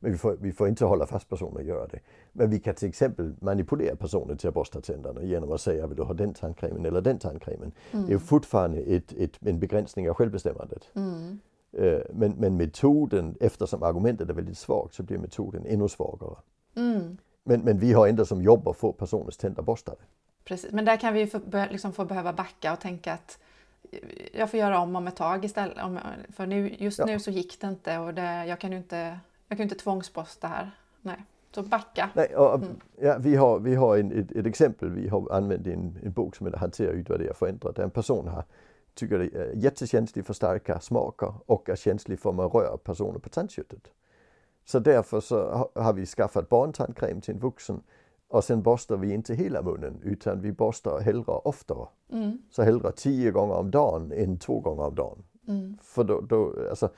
Men 0.00 0.12
vi 0.12 0.18
får, 0.18 0.36
vi 0.40 0.52
får 0.52 0.68
inte 0.68 0.84
hålla 0.84 1.06
fast 1.06 1.28
personen 1.28 1.56
att 1.56 1.64
göra 1.64 1.86
det. 1.86 2.00
Men 2.32 2.50
vi 2.50 2.58
kan 2.58 2.74
till 2.74 2.88
exempel 2.88 3.34
manipulera 3.40 3.96
personen 3.96 4.36
till 4.36 4.48
att 4.48 4.54
borsta 4.54 4.80
tänderna 4.80 5.22
genom 5.22 5.52
att 5.52 5.60
säga 5.60 5.86
vill 5.86 5.96
du 5.96 6.02
ha 6.02 6.14
den 6.14 6.34
tandkrämen 6.34 6.86
eller 6.86 7.00
den 7.00 7.18
tandkrämen. 7.18 7.72
Det 7.90 8.12
är 8.12 8.18
fortfarande 8.18 8.78
ett, 8.78 9.12
ett, 9.12 9.38
en 9.40 9.58
begränsning 9.60 10.10
av 10.10 10.14
självbestämmandet. 10.14 10.88
Mm. 10.94 11.38
Eh, 11.72 12.00
Men, 12.12 12.30
men 12.38 12.56
metoden, 12.56 13.36
eftersom 13.40 13.82
argumentet 13.82 14.30
är 14.30 14.34
väldigt 14.34 14.58
svagt 14.58 14.94
så 14.94 15.02
blir 15.02 15.18
metoden 15.18 15.66
ännu 15.66 15.88
svagare. 15.88 16.36
Mm. 16.76 17.16
Men, 17.44 17.60
men 17.60 17.78
vi 17.78 17.92
har 17.92 18.08
ändå 18.08 18.24
som 18.24 18.42
jobbar 18.42 18.72
få 18.72 18.92
personens 18.92 19.36
tänder 19.36 19.62
borstade. 19.62 19.98
Precis. 20.44 20.72
Men 20.72 20.84
där 20.84 20.96
kan 20.96 21.14
vi 21.14 21.26
få, 21.26 21.40
liksom 21.70 21.92
få 21.92 22.04
behöva 22.04 22.32
backa 22.32 22.72
och 22.72 22.80
tänka 22.80 23.12
att 23.12 23.38
jag 24.32 24.50
får 24.50 24.60
göra 24.60 24.78
om 24.78 24.96
om 24.96 25.06
ett 25.06 25.16
tag 25.16 25.44
istället. 25.44 25.76
För 26.36 26.46
nu, 26.46 26.74
just 26.78 26.98
Ja. 26.98 27.04
nu 27.06 27.18
så 27.20 27.30
gick 27.30 27.60
det 27.60 27.66
inte 27.66 27.98
och 27.98 28.14
det, 28.14 28.46
jag 28.46 28.58
kan 28.60 28.72
ju 28.72 28.78
inte, 28.78 29.18
jag 29.48 29.58
kan 29.58 29.64
inte 29.64 29.74
tvångsposta 29.74 30.46
här. 30.48 30.70
Nej. 31.02 31.24
Så 31.54 31.62
backa. 31.62 32.10
Nej, 32.14 32.36
och, 32.36 32.60
ja, 33.00 33.16
vi 33.20 33.36
har, 33.36 33.58
vi 33.58 33.74
har 33.74 33.96
en, 33.96 34.12
ett, 34.12 34.32
ett 34.32 34.46
exempel. 34.46 34.90
Vi 34.90 35.08
har 35.08 35.32
använt 35.32 35.66
en, 35.66 35.98
en 36.02 36.12
bok 36.12 36.36
som 36.36 36.46
heter 36.46 36.58
Hantera, 36.58 36.90
utvärdera, 36.90 37.34
förändra. 37.34 37.72
Där 37.72 37.82
en 37.82 37.90
person 37.90 38.28
har, 38.28 38.44
tycker 38.94 39.18
det 39.18 39.34
är 39.34 39.52
jättekänslig 39.54 40.26
för 40.26 40.34
starka 40.34 40.80
smaker 40.80 41.34
och 41.46 41.68
är 41.68 41.76
känslig 41.76 42.20
för 42.20 42.30
om 42.30 42.36
man 42.36 42.48
rör 42.48 42.76
personer 42.76 43.18
på 43.18 43.28
tandköttet. 43.28 43.90
Så 44.64 44.78
därför 44.78 45.20
så 45.20 45.50
ha- 45.50 45.70
har 45.74 45.92
vi 45.92 46.06
skaffat 46.06 46.48
barntandkräm 46.48 47.20
till 47.20 47.34
en 47.34 47.40
vuxen 47.40 47.82
och 48.28 48.44
sen 48.44 48.62
borstar 48.62 48.96
vi 48.96 49.12
inte 49.12 49.34
hela 49.34 49.62
munnen 49.62 50.00
utan 50.02 50.40
vi 50.40 50.52
borstar 50.52 51.00
hellre 51.00 51.32
oftare. 51.32 51.86
Mm. 52.12 52.42
Så 52.50 52.62
hellre 52.62 52.92
tio 52.92 53.30
gånger 53.30 53.54
om 53.54 53.70
dagen 53.70 54.12
än 54.12 54.38
två 54.38 54.60
gånger 54.60 54.82
om 54.82 54.94
dagen. 54.94 55.24
Mm. 55.48 55.78
För 55.82 56.04
då, 56.04 56.20
då, 56.20 56.54
alltså, 56.70 56.86
eh, 56.86 56.90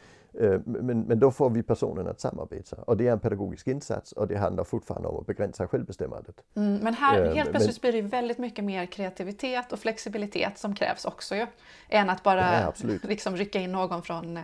men, 0.64 1.00
men 1.00 1.18
då 1.18 1.30
får 1.30 1.50
vi 1.50 1.62
personen 1.62 2.06
att 2.06 2.20
samarbeta. 2.20 2.76
Och 2.76 2.96
det 2.96 3.08
är 3.08 3.12
en 3.12 3.20
pedagogisk 3.20 3.68
insats 3.68 4.12
och 4.12 4.28
det 4.28 4.36
handlar 4.36 4.64
fortfarande 4.64 5.08
om 5.08 5.20
att 5.20 5.26
begränsa 5.26 5.68
självbestämmandet. 5.68 6.44
Mm. 6.54 6.74
Men 6.76 6.94
här 6.94 7.20
Eh, 7.20 7.34
helt 7.34 7.36
men- 7.36 7.60
plötsligt 7.60 7.80
blir 7.80 7.92
det 7.92 8.02
väldigt 8.02 8.38
mycket 8.38 8.64
mer 8.64 8.86
kreativitet 8.86 9.72
och 9.72 9.78
flexibilitet 9.78 10.58
som 10.58 10.74
krävs 10.74 11.04
också 11.04 11.36
ju. 11.36 11.46
Än 11.88 12.10
att 12.10 12.22
bara 12.22 12.60
Ja, 12.60 12.72
liksom 13.02 13.36
rycka 13.36 13.60
in 13.60 13.72
någon 13.72 14.02
från, 14.02 14.38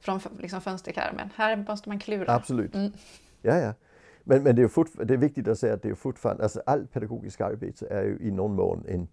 från 0.00 0.20
liksom 0.38 0.60
fönsterkarmen. 0.60 1.30
Här 1.34 1.56
måste 1.68 1.88
man 1.88 1.98
klura. 1.98 2.34
Absolut. 2.34 2.74
Mm. 2.74 2.92
Ja, 3.42 3.58
ja. 3.58 3.74
Men, 4.24 4.42
men 4.42 4.56
det, 4.56 4.62
är 4.62 5.04
det 5.04 5.14
är 5.14 5.18
viktigt 5.18 5.48
att 5.48 5.58
säga 5.58 5.74
att 5.74 5.82
det 5.82 5.88
är 5.88 5.94
fortfarande, 5.94 6.42
alltså 6.42 6.62
allt 6.66 6.92
pedagogiskt 6.92 7.40
arbete 7.40 7.86
är 7.86 8.02
ju 8.02 8.18
i 8.20 8.30
någon 8.30 8.54
mån 8.54 8.84
en, 8.88 9.08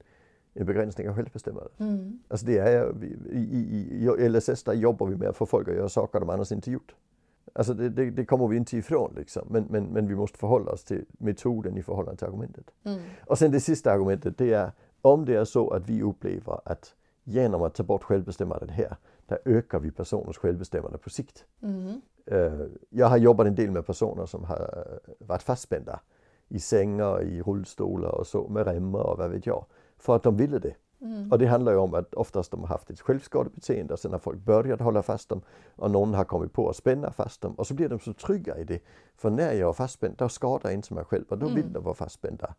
en 0.54 0.66
begränsning 0.66 1.10
av 1.10 1.16
självbestämmandet. 1.16 1.80
Mm. 1.80 2.20
Alltså 2.28 2.46
det 2.46 2.58
är, 2.58 3.04
i, 3.04 3.38
i, 3.42 4.06
i 4.26 4.30
LSS 4.30 4.64
där 4.64 4.74
jobbar 4.74 5.08
vi 5.08 5.16
med 5.16 5.30
att 5.30 5.38
få 5.38 5.46
folk 5.46 5.68
att 5.68 5.76
göra 5.76 5.90
saker 5.90 6.20
de 6.20 6.30
annars 6.30 6.52
inte 6.52 6.72
gjort. 6.72 6.96
Alltså 7.54 7.74
det, 7.74 7.90
det, 7.90 8.12
det 8.12 8.26
kommer 8.26 8.48
vi 8.48 8.58
inte 8.58 8.78
ifrån 8.78 9.14
liksom. 9.18 9.48
Men, 9.50 9.66
men, 9.70 9.84
men 9.84 10.08
vi 10.08 10.16
måste 10.16 10.38
förhålla 10.38 10.72
oss 10.72 10.84
till 10.84 11.06
metoden 11.12 11.78
i 11.78 11.84
förhållande 11.84 12.18
till 12.18 12.28
argumentet. 12.28 12.66
Mm. 12.84 13.00
Och 13.26 13.38
sen 13.38 13.52
det 13.52 13.60
sista 13.60 13.92
argumentet 13.92 14.38
det 14.38 14.54
är 14.54 14.72
om 15.02 15.26
det 15.26 15.36
är 15.36 15.46
så 15.46 15.70
att 15.70 15.90
vi 15.90 16.02
upplever 16.02 16.60
att 16.66 16.96
genom 17.24 17.62
att 17.64 17.76
ta 17.76 17.84
bort 17.84 18.04
självbestämmandet 18.04 18.72
här, 18.72 18.96
där 19.26 19.40
ökar 19.46 19.80
vi 19.80 19.92
personens 19.92 20.38
självbestämmande 20.38 20.98
på 20.98 21.10
sikt. 21.10 21.46
Mm. 21.62 22.02
Eh, 22.26 22.68
Jag 22.90 23.08
har 23.08 23.18
jobbat 23.18 23.48
en 23.48 23.56
del 23.56 23.72
med 23.72 23.86
personer 23.86 24.26
som 24.26 24.44
har 24.44 25.00
varit 25.20 25.44
fastspända 25.44 26.00
i 26.48 26.60
sängar, 26.60 27.22
i 27.22 27.42
rullstolar 27.42 28.10
och 28.10 28.28
så 28.28 28.48
med 28.48 28.68
remmar 28.68 29.00
och 29.00 29.18
vad 29.18 29.32
vet 29.32 29.46
jag. 29.46 29.66
För 30.02 30.16
att 30.16 30.24
de 30.24 30.38
ville 30.38 30.60
det. 30.60 30.76
Mm. 31.02 31.32
Och 31.32 31.40
det 31.40 31.46
handlar 31.46 31.72
ju 31.72 31.78
om 31.78 31.94
att 31.94 32.14
oftast 32.14 32.52
de 32.52 32.60
har 32.60 32.68
haft 32.68 32.90
ett 32.90 33.02
självskadebeteende 33.02 33.94
och 33.94 34.00
sen 34.00 34.12
har 34.12 34.20
folk 34.20 34.40
börjat 34.40 34.80
hålla 34.80 35.04
fast 35.04 35.30
dem 35.30 35.42
och 35.76 35.92
någon 35.92 36.14
har 36.14 36.24
kommit 36.24 36.54
på 36.54 36.70
att 36.70 36.76
spänna 36.76 37.12
fast 37.12 37.42
dem 37.42 37.54
och 37.56 37.68
så 37.68 37.74
blir 37.74 37.90
de 37.90 38.00
så 38.00 38.14
trygga 38.14 38.58
i 38.58 38.64
det. 38.64 38.80
För 39.16 39.30
när 39.30 39.54
jag 39.54 39.70
är 39.70 39.74
fastspänd, 39.74 40.16
då 40.18 40.30
skadar 40.30 40.70
jag 40.70 40.74
inte 40.74 40.94
mig 40.94 41.04
själv 41.04 41.26
och 41.30 41.38
då 41.38 41.48
vill 41.48 41.74
de 41.74 41.84
vara 41.84 41.96
fastspända. 41.96 42.56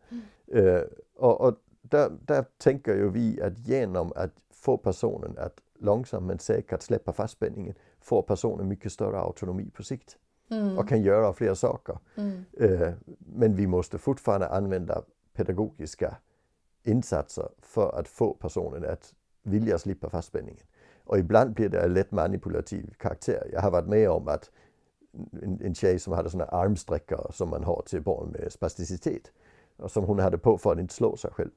Eh, 0.47 0.81
och 1.17 1.41
och 1.41 1.55
där, 1.83 2.11
där 2.21 2.45
tänker 2.59 2.95
ju 2.95 3.11
vi 3.11 3.43
att 3.43 3.59
genom 3.59 4.13
att 4.17 4.33
få 4.51 4.77
personen 4.77 5.39
att 5.39 5.61
långsamt 5.79 6.27
men 6.27 6.39
säkert 6.39 6.83
släppa 6.83 7.13
fastspänningen 7.13 7.75
får 8.01 8.23
personen 8.23 8.69
mycket 8.69 8.93
större 8.93 9.19
autonomi 9.19 9.71
på 9.77 9.83
sikt 9.83 10.17
Mm. 10.51 10.79
och 10.79 10.89
kan 10.89 11.03
göra 11.03 11.33
fler 11.33 11.55
saker. 11.55 11.99
Mm. 12.17 12.45
Eh, 12.53 12.93
men 13.19 13.55
vi 13.57 13.67
måste 13.67 13.99
fortfarande 13.99 14.49
använda 14.49 15.03
pedagogiska 15.33 16.17
insatser 16.85 17.49
för 17.59 17.99
att 17.99 18.09
få 18.09 18.35
personen 18.35 18.85
att 18.85 19.15
vilja 19.43 19.79
slippa 19.79 20.11
fastspänningen. 20.11 20.65
Och 21.05 21.19
ibland 21.19 21.55
blir 21.55 21.69
det 21.69 21.89
lätt 21.89 22.11
manipulativ 22.11 22.95
karaktär. 22.99 23.51
Jag 23.53 23.61
har 23.61 23.71
varit 23.71 23.89
med 23.89 24.11
om 24.11 24.29
att 24.29 24.51
en, 25.43 25.61
en 25.63 25.75
tjej 25.75 25.99
som 25.99 26.13
hade 26.13 26.31
sådana 26.31 26.51
armsträckare 26.51 27.33
som 27.33 27.51
man 27.51 27.65
har 27.65 27.83
till 27.87 28.03
barn 28.03 28.29
med 28.29 28.53
spasticitet 28.53 29.33
och 29.77 29.91
som 29.91 30.05
hon 30.05 30.19
hade 30.19 30.39
på 30.39 30.59
för 30.59 30.73
att 30.73 30.79
inte 30.79 30.95
slå 30.95 31.17
sig 31.17 31.31
själv. 31.31 31.51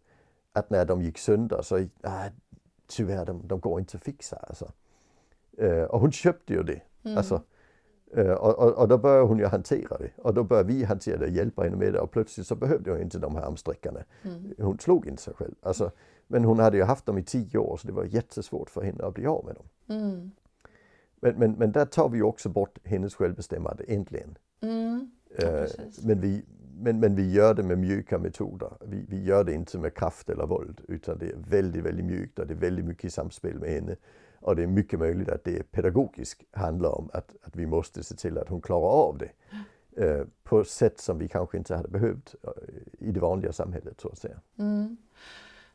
Att 0.54 0.70
när 0.70 0.86
de 0.86 1.02
gick 1.02 1.18
sönder 1.18 1.62
så, 1.62 1.88
ah, 2.04 2.26
tyvärr, 2.88 3.26
de, 3.26 3.48
de 3.48 3.60
går 3.60 3.80
inte 3.80 3.98
att 3.98 4.04
fixa 4.04 4.36
alltså. 4.36 4.72
Eh, 5.58 5.84
och 5.84 6.00
hon 6.00 6.12
köpte 6.12 6.54
ju 6.54 6.64
det. 6.64 6.82
Alltså, 7.18 7.36
Uh, 7.36 7.42
och, 8.18 8.60
och, 8.60 8.78
och, 8.78 8.88
då 8.88 8.98
börjar 8.98 9.24
hon 9.24 9.40
ju 9.40 9.46
hantera 9.46 9.98
det. 9.98 10.10
Och 10.18 10.34
då 10.34 10.44
börjar 10.44 10.64
vi 10.64 10.84
hantera 10.84 11.18
det 11.18 11.26
och 11.26 11.32
hjälpa 11.32 11.64
henne 11.64 11.76
med 11.76 11.94
det. 11.94 12.00
Och 12.00 12.12
plötsligt 12.12 12.48
så 12.48 12.56
behövde 12.56 12.92
hon 12.92 13.02
inte 13.02 13.20
de 13.20 13.36
här 13.36 13.44
armsträckarna. 13.44 14.00
Mm. 14.24 14.54
Hon 14.58 14.80
slog 14.80 15.08
inte 15.08 15.22
sig 15.22 15.34
själv. 15.34 15.56
Alltså, 15.62 15.92
men 16.28 16.44
hon 16.44 16.60
hade 16.60 16.78
ju 16.78 16.84
haft 16.84 17.06
dem 17.06 17.18
i 17.18 17.24
tio 17.24 17.58
år 17.58 17.78
så 17.78 17.88
det 17.88 17.94
var 17.94 18.04
jättesvårt 18.04 18.70
för 18.70 18.82
henne 18.82 19.04
att 19.04 19.14
bli 19.14 19.26
av 19.26 19.46
med 19.46 19.56
dem. 19.56 19.66
Mm. 19.98 20.32
Men, 21.20 21.36
men, 21.36 21.52
men 21.52 21.72
där 21.72 21.86
tar 21.86 22.10
vi 22.10 22.22
också 22.22 22.50
bort 22.50 22.78
hennes 22.84 23.16
självbestämmande 23.16 23.84
äntligen. 23.88 24.38
Mm. 24.62 25.12
Ja, 25.38 25.64
uh, 25.64 25.68
men, 26.04 26.22
vi, 26.22 26.46
men, 26.78 27.00
men 27.00 27.16
vi 27.16 27.32
gör 27.32 27.54
det 27.54 27.64
med 27.64 27.78
mjuka 27.78 28.18
metoder. 28.18 28.70
Vi, 28.82 29.06
vi 29.10 29.24
gör 29.24 29.44
det 29.44 29.54
inte 29.54 29.78
med 29.78 29.94
kraft 29.94 30.30
eller 30.30 30.46
våld 30.46 30.82
utan 30.88 31.18
det 31.18 31.26
är 31.26 31.36
väldigt, 31.50 31.84
väldigt 31.84 32.06
mjukt 32.06 32.40
och 32.40 32.48
det 32.48 32.54
är 32.54 32.58
väldigt 32.58 32.86
mycket 32.86 33.06
i 33.06 33.10
samspel 33.10 33.60
med 33.60 33.70
henne. 33.70 33.96
Och 34.46 34.56
det 34.56 34.64
är 34.64 34.68
mycket 34.68 35.00
möjligt 35.00 35.30
att 35.30 35.44
det 35.44 35.72
pedagogiskt 35.72 36.42
handlar 36.52 36.98
om 36.98 37.10
att, 37.14 37.36
att 37.44 37.56
vi 37.56 37.66
måste 37.66 38.04
se 38.04 38.16
till 38.16 38.38
att 38.38 38.50
hon 38.50 38.62
klarar 38.62 38.90
av 38.90 39.18
det. 39.18 39.32
Eh, 40.04 40.26
på 40.44 40.64
sätt 40.64 41.00
som 41.00 41.18
vi 41.18 41.28
kanske 41.28 41.58
inte 41.58 41.76
hade 41.76 41.88
behövt 41.88 42.36
eh, 42.44 43.08
i 43.08 43.12
det 43.12 43.20
vanliga 43.20 43.54
samhället 43.54 44.02
så 44.02 44.10
att 44.10 44.18
säga. 44.18 44.36
Mm. 44.58 44.98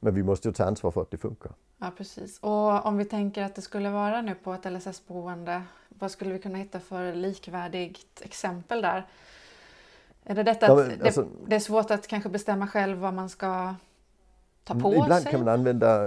Men 0.01 0.15
vi 0.15 0.23
måste 0.23 0.49
ju 0.49 0.55
ta 0.55 0.65
ansvar 0.65 0.91
för 0.91 1.03
att 1.03 1.11
det 1.11 1.19
funkar. 1.19 1.53
Ja 1.79 1.93
precis. 1.97 2.39
Och 2.39 2.87
om 2.87 2.97
vi 2.97 3.05
tänker 3.05 3.43
att 3.43 3.55
det 3.55 3.63
skulle 3.63 3.91
vara 3.91 4.23
nu 4.23 4.35
på 4.35 4.53
ett 4.53 4.65
LSS-boende, 4.65 5.63
vad 5.89 6.11
skulle 6.11 6.33
vi 6.33 6.39
kunna 6.39 6.59
hitta 6.59 6.81
för 6.81 7.15
likvärdigt 7.15 8.23
exempel 8.25 8.83
där? 8.83 9.07
Är 10.25 10.35
det 10.35 10.43
detta 10.43 10.67
ja, 10.67 10.75
men, 10.75 11.03
alltså, 11.03 11.23
det, 11.23 11.29
det, 11.47 11.57
är 11.57 11.61
svårt 11.61 11.91
att 11.91 12.07
kanske 12.07 12.29
bestämma 12.29 12.67
själv 12.67 12.99
vad 12.99 13.15
man 13.15 13.29
ska 13.29 13.75
ta 14.65 14.75
på 14.75 14.93
ibland 14.93 15.23
sig? 15.23 15.31
Kan 15.31 15.41
man 15.41 15.49
använda, 15.49 16.05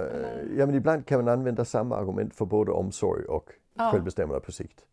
ja, 0.57 0.65
men 0.65 0.75
ibland 0.75 1.05
kan 1.05 1.25
man 1.25 1.33
använda 1.33 1.65
samma 1.65 1.95
argument 1.95 2.36
för 2.36 2.45
både 2.45 2.72
omsorg 2.72 3.25
och 3.25 3.50
ja. 3.74 3.91
självbestämmande 3.91 4.41
på 4.41 4.51
sikt. 4.51 4.86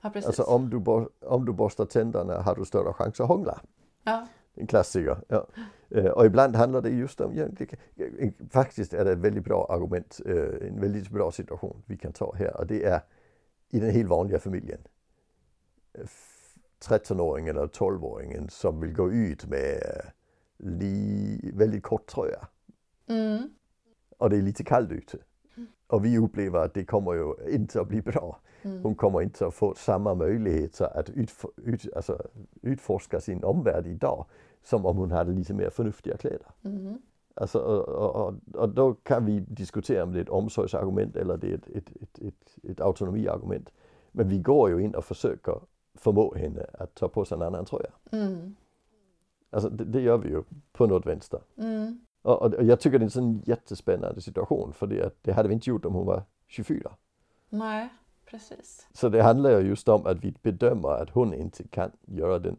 Ja, 0.00 0.10
alltså 0.14 0.42
om 0.42 0.70
du, 0.70 1.06
om 1.26 1.44
du 1.44 1.52
borstar 1.52 1.84
tänderna 1.84 2.40
har 2.40 2.54
du 2.54 2.64
större 2.64 2.92
chans 2.92 3.20
att 3.20 3.28
hångla. 3.28 3.60
Ja. 4.04 4.26
En 4.54 4.66
klassiker. 4.66 5.18
Ja. 5.28 5.46
Eh, 5.90 6.06
och 6.06 6.26
ibland 6.26 6.56
handlar 6.56 6.80
det 6.80 6.90
just 6.90 7.20
om, 7.20 7.34
ja, 7.34 7.46
det, 7.48 7.66
faktiskt 8.50 8.94
är 8.94 9.04
det 9.04 9.12
ett 9.12 9.18
väldigt 9.18 9.44
bra 9.44 9.66
argument, 9.70 10.20
eh, 10.26 10.68
en 10.68 10.80
väldigt 10.80 11.10
bra 11.10 11.30
situation 11.32 11.82
vi 11.86 11.96
kan 11.96 12.12
ta 12.12 12.34
här 12.34 12.56
och 12.56 12.66
det 12.66 12.84
är 12.84 13.00
i 13.70 13.80
den 13.80 13.90
helt 13.90 14.08
vanliga 14.08 14.38
familjen. 14.38 14.80
13-åringen 16.88 17.56
eller 17.56 17.66
12-åringen 17.66 18.48
som 18.48 18.80
vill 18.80 18.92
gå 18.92 19.12
ut 19.12 19.46
med 19.46 19.82
li, 20.58 21.50
väldigt 21.54 21.82
kort 21.82 22.06
tröja. 22.06 22.48
Mm. 23.06 23.50
Och 24.18 24.30
det 24.30 24.36
är 24.36 24.42
lite 24.42 24.64
kallt 24.64 24.92
ute. 24.92 25.18
Och 25.86 26.04
vi 26.04 26.18
upplever 26.18 26.58
att 26.58 26.74
det 26.74 26.84
kommer 26.84 27.12
ju 27.12 27.54
inte 27.54 27.80
att 27.80 27.88
bli 27.88 28.02
bra. 28.02 28.40
Mm. 28.62 28.82
Hon 28.82 28.94
kommer 28.94 29.22
inte 29.22 29.46
att 29.46 29.54
få 29.54 29.74
samma 29.74 30.14
möjligheter 30.14 30.98
att 30.98 31.10
utf 31.10 31.44
ut, 31.56 31.94
alltså, 31.96 32.22
utforska 32.62 33.20
sin 33.20 33.44
omvärld 33.44 33.86
idag 33.86 34.26
som 34.62 34.86
om 34.86 34.96
hon 34.96 35.10
hade 35.10 35.32
lite 35.32 35.54
mer 35.54 35.70
förnuftiga 35.70 36.16
kläder. 36.16 36.46
Mm. 36.64 36.98
Alltså, 37.34 37.58
och, 37.58 38.28
och, 38.28 38.34
och, 38.54 38.68
då 38.68 38.94
kan 38.94 39.24
vi 39.24 39.40
diskutera 39.40 40.02
om 40.02 40.12
det 40.12 40.18
är 40.18 40.22
ett 40.22 40.28
omsorgsargument 40.28 41.16
eller 41.16 41.36
det 41.36 41.50
är 41.50 41.54
ett, 41.54 41.68
ett, 41.68 42.02
ett, 42.02 42.18
ett, 42.18 42.70
ett 42.70 42.80
autonomiargument. 42.80 43.72
Men 44.12 44.28
vi 44.28 44.38
går 44.38 44.70
ju 44.70 44.84
in 44.84 44.94
och 44.94 45.04
försöker 45.04 45.60
förmå 45.94 46.34
henne 46.34 46.66
att 46.72 46.94
ta 46.94 47.08
på 47.08 47.24
sig 47.24 47.36
en 47.36 47.42
annan 47.42 47.64
tröja. 47.64 47.90
Mm. 48.10 48.56
Alltså 49.50 49.70
det, 49.70 49.84
det, 49.84 50.00
gör 50.00 50.18
vi 50.18 50.28
ju 50.28 50.42
på 50.72 50.86
något 50.86 51.06
vänster. 51.06 51.40
Mm. 51.56 52.00
Och, 52.22 52.42
och, 52.42 52.64
jag 52.64 52.80
tycker 52.80 52.98
det 52.98 53.02
är 53.02 53.06
en 53.06 53.10
sån 53.10 53.42
jättespännande 53.46 54.20
situation 54.20 54.72
för 54.72 54.86
det, 54.86 55.22
det 55.22 55.32
hade 55.32 55.48
vi 55.48 55.54
inte 55.54 55.70
gjort 55.70 55.84
om 55.84 55.94
hon 55.94 56.06
var 56.06 56.22
24. 56.46 56.92
Nej, 57.48 57.88
precis. 58.26 58.88
Så 58.92 59.08
det 59.08 59.22
handlar 59.22 59.50
ju 59.50 59.68
just 59.68 59.88
om 59.88 60.06
att 60.06 60.24
vi 60.24 60.34
bedömer 60.42 60.88
att 60.88 61.10
hon 61.10 61.34
inte 61.34 61.68
kan 61.68 61.90
göra 62.06 62.38
den 62.38 62.56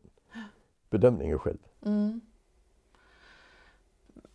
bedömningen 0.90 1.40
själv. 1.40 1.60
Mm 1.86 2.22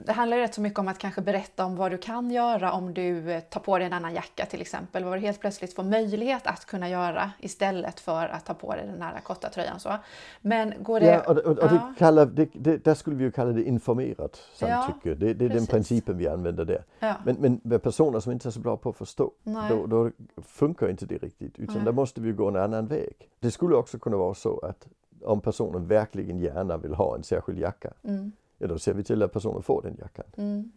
det 0.08 0.14
handlar 0.14 0.36
ju 0.36 0.42
rätt 0.42 0.54
så 0.54 0.60
mycket 0.60 0.78
om 0.78 0.88
att 0.88 0.98
kanske 0.98 1.20
berätta 1.20 1.64
om 1.64 1.76
vad 1.76 1.90
du 1.90 1.98
kan 1.98 2.30
göra 2.30 2.72
om 2.72 2.94
du 2.94 3.30
eh, 3.30 3.40
tar 3.40 3.60
på 3.60 3.78
dig 3.78 3.86
en 3.86 3.92
annan 3.92 4.14
jacka 4.14 4.46
till 4.46 4.60
exempel. 4.60 5.04
Vad 5.04 5.14
du 5.14 5.20
helt 5.20 5.40
plötsligt 5.40 5.74
får 5.74 5.82
möjlighet 5.82 6.46
att 6.46 6.64
kunna 6.64 6.88
göra 6.88 7.30
istället 7.38 8.00
för 8.00 8.28
att 8.28 8.46
ta 8.46 8.54
på 8.54 8.74
dig 8.74 8.86
den 8.86 9.02
här 9.02 9.20
korta 9.20 9.48
tröjan. 9.48 9.80
Så. 9.80 9.92
Men 10.40 10.74
går 10.80 11.00
det... 11.00 11.06
Ja, 11.06 11.22
och, 11.26 11.38
och, 11.38 11.58
och 11.58 11.68
det 11.68 11.80
kallar, 11.98 12.26
det, 12.26 12.48
det, 12.52 12.84
där 12.84 12.94
skulle 12.94 13.16
vi 13.16 13.24
ju 13.24 13.30
kalla 13.30 13.52
det 13.52 13.62
informerat 13.62 14.42
samtycke. 14.54 15.08
Ja, 15.08 15.14
det, 15.14 15.34
det 15.34 15.44
är 15.44 15.48
den 15.48 15.66
principen 15.66 16.18
vi 16.18 16.28
använder 16.28 16.64
där. 16.64 16.84
Ja. 16.98 17.14
Men, 17.24 17.36
men 17.36 17.60
med 17.64 17.82
personer 17.82 18.20
som 18.20 18.32
inte 18.32 18.48
är 18.48 18.50
så 18.50 18.60
bra 18.60 18.76
på 18.76 18.90
att 18.90 18.96
förstå, 18.96 19.32
då, 19.68 19.86
då, 19.86 20.10
funkar 20.42 20.88
inte 20.88 21.06
det 21.06 21.18
riktigt. 21.18 21.58
Utan 21.58 21.74
Nej. 21.74 21.84
där 21.84 21.92
måste 21.92 22.20
vi 22.20 22.32
gå 22.32 22.48
en 22.48 22.56
annan 22.56 22.86
väg. 22.86 23.30
Det 23.40 23.50
skulle 23.50 23.76
också 23.76 23.98
kunna 23.98 24.16
vara 24.16 24.34
så 24.34 24.58
att 24.58 24.86
om 25.24 25.40
personen 25.40 25.86
verkligen 25.86 26.38
gärna 26.38 26.76
vill 26.76 26.94
ha 26.94 27.16
en 27.16 27.22
särskild 27.22 27.58
jacka 27.58 27.92
mm 28.04 28.32
ja 28.58 28.66
då 28.66 28.78
ser 28.78 28.94
vi 28.94 29.04
till 29.04 29.22
att 29.22 29.32
personen 29.32 29.62
får 29.62 29.82
den 29.82 29.96
jackan. 30.00 30.24
Mm. 30.36 30.72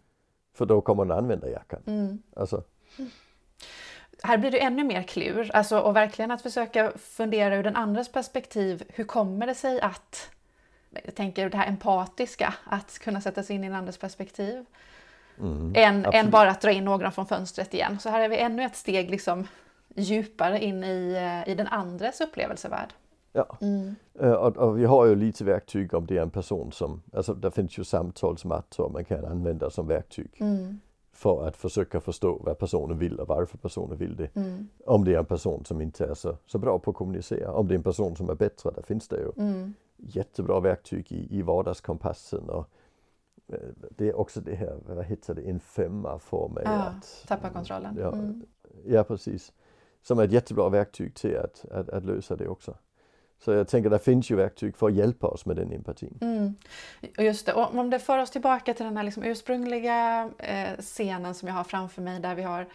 För 0.53 0.65
då 0.65 0.81
kommer 0.81 1.05
den 1.05 1.17
använda 1.17 1.49
jackan. 1.49 1.83
Mm. 1.87 2.21
Alltså. 2.35 2.63
Här 4.23 4.37
blir 4.37 4.51
det 4.51 4.59
ännu 4.59 4.83
mer 4.83 5.03
klur, 5.03 5.51
alltså, 5.53 5.79
och 5.79 5.95
verkligen 5.95 6.31
att 6.31 6.41
försöka 6.41 6.91
fundera 6.97 7.55
ur 7.55 7.63
den 7.63 7.75
andras 7.75 8.11
perspektiv. 8.11 8.83
Hur 8.87 9.03
kommer 9.03 9.47
det 9.47 9.55
sig 9.55 9.81
att, 9.81 10.31
jag 11.05 11.15
tänker 11.15 11.49
det 11.49 11.57
här 11.57 11.67
empatiska, 11.67 12.53
att 12.63 12.99
kunna 12.99 13.21
sätta 13.21 13.43
sig 13.43 13.55
in 13.55 13.63
i 13.63 13.67
den 13.67 13.75
andras 13.75 13.97
perspektiv. 13.97 14.65
Mm, 15.39 15.73
än, 15.75 16.05
än, 16.05 16.29
bara 16.29 16.49
att 16.49 16.61
dra 16.61 16.71
in 16.71 16.85
några 16.85 17.11
från 17.11 17.25
fönstret 17.25 17.73
igen. 17.73 17.99
Så 17.99 18.09
här 18.09 18.19
är 18.19 18.29
vi 18.29 18.37
ännu 18.37 18.63
ett 18.63 18.75
steg 18.75 19.11
liksom 19.11 19.47
djupare 19.95 20.63
in 20.63 20.83
i, 20.83 21.13
eh, 21.13 21.51
i 21.51 21.55
den 21.55 21.67
andres 21.67 22.21
upplevelsevärld. 22.21 22.93
Ja, 23.33 23.57
mm. 23.61 23.95
uh, 24.23 24.31
och, 24.31 24.57
och, 24.57 24.79
vi 24.79 24.85
har 24.85 25.05
ju 25.05 25.15
lite 25.15 25.43
verktyg 25.43 25.93
om 25.93 26.05
det 26.05 26.17
är 26.17 26.21
en 26.21 26.29
person 26.29 26.71
som, 26.71 27.01
alltså 27.13 27.33
det 27.33 27.51
finns 27.51 27.77
ju 27.77 27.83
samtalsmattor 27.83 28.89
man 28.89 29.05
kan 29.05 29.25
använda 29.25 29.69
som 29.69 29.87
verktyg. 29.87 30.37
Mm. 30.39 30.79
För 31.13 31.47
att 31.47 31.57
försöka 31.57 32.01
förstå 32.01 32.41
vad 32.43 32.57
personen 32.57 32.97
vill 32.97 33.19
och 33.19 33.27
varför 33.27 33.57
personen 33.57 33.97
vill 33.97 34.15
det. 34.15 34.35
Mm. 34.35 34.69
Om 34.85 35.03
det 35.03 35.13
är 35.13 35.19
en 35.19 35.25
person 35.25 35.65
som 35.65 35.81
inte 35.81 36.05
är 36.05 36.13
så, 36.13 36.37
så 36.45 36.57
bra 36.57 36.79
på 36.79 36.91
att 36.91 36.97
kommunicera. 36.97 37.53
Om 37.53 37.67
det 37.67 37.73
är 37.73 37.77
en 37.77 37.83
person 37.83 38.15
som 38.15 38.29
är 38.29 38.35
bättre, 38.35 38.71
där 38.71 38.81
finns 38.81 39.07
det 39.07 39.17
ju 39.17 39.31
mm. 39.37 39.73
jättebra 39.97 40.59
verktyg 40.59 41.11
i, 41.11 41.37
i 41.37 41.41
vardagskompassen. 41.41 42.49
Och, 42.49 42.69
uh, 43.53 43.57
det 43.89 44.09
är 44.09 44.19
också 44.19 44.41
det 44.41 44.55
här, 44.55 44.77
vad 44.87 45.05
heter 45.05 45.33
det, 45.33 45.41
en 45.41 45.59
femma 45.59 46.19
för 46.19 46.47
mig. 46.47 46.63
Ja, 46.65 46.71
att, 46.71 47.25
tappa 47.27 47.49
kontrollen. 47.49 47.97
Ja, 47.99 48.13
mm. 48.13 48.45
ja, 48.85 49.03
precis. 49.03 49.53
Som 50.01 50.19
är 50.19 50.23
ett 50.23 50.31
jättebra 50.31 50.69
verktyg 50.69 51.15
till 51.15 51.37
att, 51.37 51.65
att, 51.71 51.89
att 51.89 52.05
lösa 52.05 52.35
det 52.35 52.47
också. 52.47 52.75
Så 53.43 53.51
jag 53.51 53.67
tänker 53.67 53.89
det 53.89 53.99
finns 53.99 54.29
ju 54.29 54.35
verktyg 54.35 54.77
för 54.77 54.87
att 54.87 54.93
hjälpa 54.93 55.27
oss 55.27 55.45
med 55.45 55.55
den 55.55 55.71
empatin. 55.71 56.17
Mm. 56.21 56.55
Just 57.17 57.45
det, 57.45 57.53
och 57.53 57.75
om 57.75 57.89
det 57.89 57.99
för 57.99 58.17
oss 58.17 58.31
tillbaka 58.31 58.73
till 58.73 58.85
den 58.85 58.97
här 58.97 59.03
liksom 59.03 59.23
ursprungliga 59.23 60.29
eh, 60.37 60.69
scenen 60.79 61.35
som 61.35 61.47
jag 61.47 61.55
har 61.55 61.63
framför 61.63 62.01
mig 62.01 62.19
där 62.19 62.35
vi 62.35 62.43
har 62.43 62.67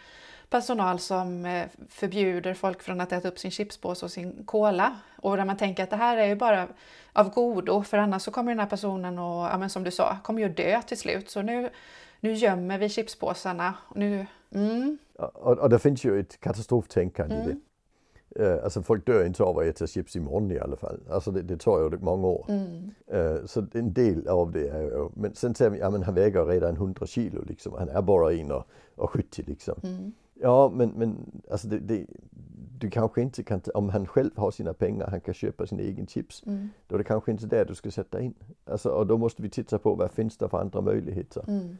personal 0.49 0.99
som 0.99 1.45
eh, 1.45 1.65
förbjuder 1.89 2.53
folk 2.53 2.81
från 2.81 3.01
att 3.01 3.11
äta 3.11 3.27
upp 3.27 3.39
sin 3.39 3.51
chipspåse 3.51 4.05
och 4.05 4.11
sin 4.11 4.43
cola. 4.45 4.95
Och 5.15 5.37
där 5.37 5.45
man 5.45 5.57
tänker 5.57 5.83
att 5.83 5.89
det 5.89 5.95
här 5.95 6.17
är 6.17 6.27
ju 6.27 6.35
bara 6.35 6.67
av 7.13 7.33
godo 7.33 7.83
för 7.83 7.97
annars 7.97 8.21
så 8.21 8.31
kommer 8.31 8.51
den 8.51 8.59
här 8.59 8.67
personen 8.67 9.19
och, 9.19 9.45
ja 9.45 9.57
men 9.57 9.69
som 9.69 9.83
du 9.83 9.91
sa, 9.91 10.17
kommer 10.23 10.41
ju 10.41 10.49
dö 10.49 10.81
till 10.81 10.97
slut. 10.97 11.29
Så 11.29 11.41
nu, 11.41 11.69
nu 12.19 12.33
gömmer 12.33 12.77
vi 12.77 12.89
chipspåsarna. 12.89 13.73
Nu, 13.95 14.25
mm. 14.53 14.97
och, 15.33 15.57
och 15.57 15.69
det 15.69 15.79
finns 15.79 16.03
ju 16.03 16.19
ett 16.19 16.39
katastroftänkande 16.39 17.35
mm. 17.35 17.49
i 17.49 17.53
det. 17.53 17.59
Uh, 18.39 18.63
alltså 18.63 18.81
folk 18.81 19.05
dör 19.05 19.25
inte 19.25 19.43
av 19.43 19.59
att 19.59 19.65
äta 19.65 19.87
chips 19.87 20.15
imorgon 20.15 20.51
i 20.51 20.59
alla 20.59 20.75
fall. 20.75 20.99
Alltså 21.09 21.31
det, 21.31 21.41
det 21.41 21.57
tar 21.57 21.79
ju 21.79 21.97
många 21.97 22.27
år. 22.27 22.45
Mm. 22.47 22.91
Uh, 23.13 23.45
så 23.45 23.65
en 23.73 23.93
del 23.93 24.27
av 24.27 24.51
det 24.51 24.67
är 24.67 24.81
ju, 24.81 25.09
men 25.13 25.35
sen 25.35 25.55
säger 25.55 25.71
vi, 25.71 25.79
ja 25.79 25.89
men 25.89 26.03
han 26.03 26.15
väger 26.15 26.45
redan 26.45 26.75
100 26.75 27.05
kilo 27.05 27.43
liksom. 27.47 27.73
Han 27.77 27.89
är 27.89 28.01
bara 28.01 28.31
1,70 28.31 29.43
liksom. 29.47 29.75
Mm. 29.83 30.11
Ja 30.33 30.71
men, 30.75 30.89
men 30.89 31.15
alltså 31.51 31.67
det, 31.67 31.79
det, 31.79 32.05
du 32.79 32.89
kanske 32.89 33.21
inte 33.21 33.43
kan, 33.43 33.61
om 33.73 33.89
han 33.89 34.07
själv 34.07 34.31
har 34.35 34.51
sina 34.51 34.73
pengar, 34.73 35.07
han 35.07 35.21
kan 35.21 35.33
köpa 35.33 35.67
sin 35.67 35.79
egen 35.79 36.07
chips. 36.07 36.43
Mm. 36.45 36.69
Då 36.87 36.95
är 36.95 36.97
det 36.97 37.03
kanske 37.03 37.31
inte 37.31 37.45
där 37.45 37.65
du 37.65 37.75
ska 37.75 37.91
sätta 37.91 38.21
in. 38.21 38.33
Alltså, 38.65 38.89
och 38.89 39.07
då 39.07 39.17
måste 39.17 39.41
vi 39.41 39.49
titta 39.49 39.79
på 39.79 39.95
vad 39.95 40.11
finns 40.11 40.37
det 40.37 40.49
för 40.49 40.57
andra 40.57 40.81
möjligheter. 40.81 41.43
Mm. 41.47 41.77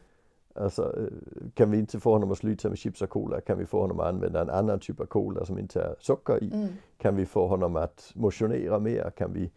Alltså, 0.58 1.10
kan 1.54 1.72
vi 1.72 1.78
inte 1.78 2.00
få 2.00 2.12
honom 2.12 2.32
att 2.32 2.38
sluta 2.38 2.70
med 2.70 2.78
chips 2.78 3.02
och 3.02 3.10
cola? 3.10 3.42
Kan 3.42 3.58
vi 3.58 3.66
få 3.66 3.82
honom 3.82 4.00
att 4.00 4.08
använda 4.08 4.42
en 4.42 4.50
annan 4.50 4.80
typ 4.80 5.00
av 5.00 5.06
cola 5.06 5.46
som 5.46 5.60
inte 5.60 5.82
är 5.82 5.96
socker 6.00 6.44
i? 6.44 6.54
Mm. 6.54 6.68
Kan 6.98 7.16
vi 7.16 7.26
få 7.26 7.48
honom 7.48 7.76
att 7.76 8.12
motionera 8.16 8.80
mer? 8.80 9.12
Kan 9.18 9.34
vi, 9.34 9.52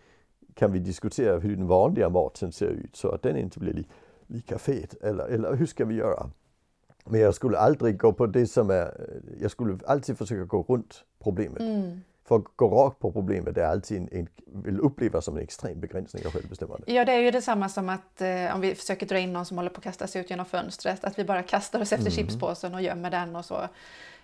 kan 0.54 0.72
vi 0.72 0.78
diskutera 0.78 1.38
hur 1.38 1.56
den 1.56 1.66
vanliga 1.66 2.08
maten 2.08 2.52
ser 2.52 2.66
ut 2.66 2.96
så 2.96 3.08
att 3.08 3.22
den 3.22 3.36
inte 3.36 3.58
blir 3.58 3.72
li, 3.72 3.86
lika 4.26 4.58
fet? 4.58 4.94
Eller, 5.02 5.24
eller 5.24 5.54
hur 5.54 5.66
ska 5.66 5.84
vi 5.84 5.94
göra? 5.94 6.30
Men 7.04 7.20
jag 7.20 7.34
skulle 7.34 7.58
aldrig 7.58 7.98
gå 7.98 8.12
på 8.12 8.26
det 8.26 8.46
som 8.46 8.70
är, 8.70 9.20
jag 9.40 9.50
skulle 9.50 9.78
alltid 9.86 10.18
försöka 10.18 10.44
gå 10.44 10.62
runt 10.62 11.04
problemet. 11.18 11.60
Mm. 11.60 12.00
För 12.30 12.36
att 12.36 12.44
gå 12.56 12.68
rakt 12.68 12.98
på 12.98 13.12
problemet 13.12 13.56
är 13.56 13.64
alltid 13.64 13.96
en, 13.96 14.08
en, 14.12 14.28
vill 14.62 14.80
upplevas 14.80 15.24
som 15.24 15.36
en 15.36 15.42
extrem 15.42 15.80
begränsning 15.80 16.26
av 16.26 16.32
självbestämmande. 16.32 16.92
Ja, 16.92 17.04
det 17.04 17.12
är 17.12 17.20
ju 17.20 17.30
detsamma 17.30 17.68
som 17.68 17.88
att 17.88 18.20
eh, 18.20 18.54
om 18.54 18.60
vi 18.60 18.74
försöker 18.74 19.06
dra 19.06 19.18
in 19.18 19.32
någon 19.32 19.46
som 19.46 19.56
håller 19.56 19.70
på 19.70 19.78
att 19.78 19.84
kasta 19.84 20.06
sig 20.06 20.20
ut 20.20 20.30
genom 20.30 20.46
fönstret, 20.46 21.04
att 21.04 21.18
vi 21.18 21.24
bara 21.24 21.42
kastar 21.42 21.80
oss 21.80 21.92
efter 21.92 22.10
mm. 22.10 22.12
chipspåsen 22.12 22.74
och 22.74 22.82
gömmer 22.82 23.10
den 23.10 23.36
och 23.36 23.44
så. 23.44 23.68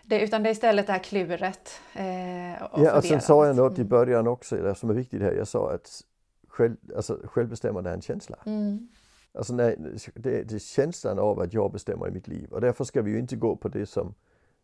Det, 0.04 0.20
utan 0.20 0.42
det 0.42 0.48
är 0.48 0.52
istället 0.52 0.86
det 0.86 0.92
här 0.92 1.02
kluret. 1.02 1.80
Eh, 1.94 2.62
och 2.62 2.84
ja, 2.84 2.96
och 2.96 3.04
sen 3.04 3.20
sa 3.20 3.46
jag 3.46 3.56
något 3.56 3.78
i 3.78 3.84
början 3.84 4.26
också 4.26 4.56
det 4.56 4.75
som 4.75 4.90
är 4.90 4.94
viktigt 4.94 5.22
här. 5.22 5.32
Jag 5.32 5.48
sa 5.48 5.72
att 5.72 6.02
själv, 6.48 6.76
alltså, 6.96 7.18
självbestämmande 7.25 7.90
är 7.90 7.94
en 7.94 8.02
känsla. 8.02 8.36
Mm. 8.46 8.88
Alltså 9.34 9.54
när, 9.54 9.76
det, 10.14 10.42
det 10.42 10.54
är 10.54 10.58
känslan 10.58 11.18
av 11.18 11.40
att 11.40 11.52
jag 11.52 11.72
bestämmer 11.72 12.08
i 12.08 12.10
mitt 12.10 12.28
liv 12.28 12.52
och 12.52 12.60
därför 12.60 12.84
ska 12.84 13.02
vi 13.02 13.10
ju 13.10 13.18
inte 13.18 13.36
gå 13.36 13.56
på 13.56 13.68
det 13.68 13.86
som 13.86 14.14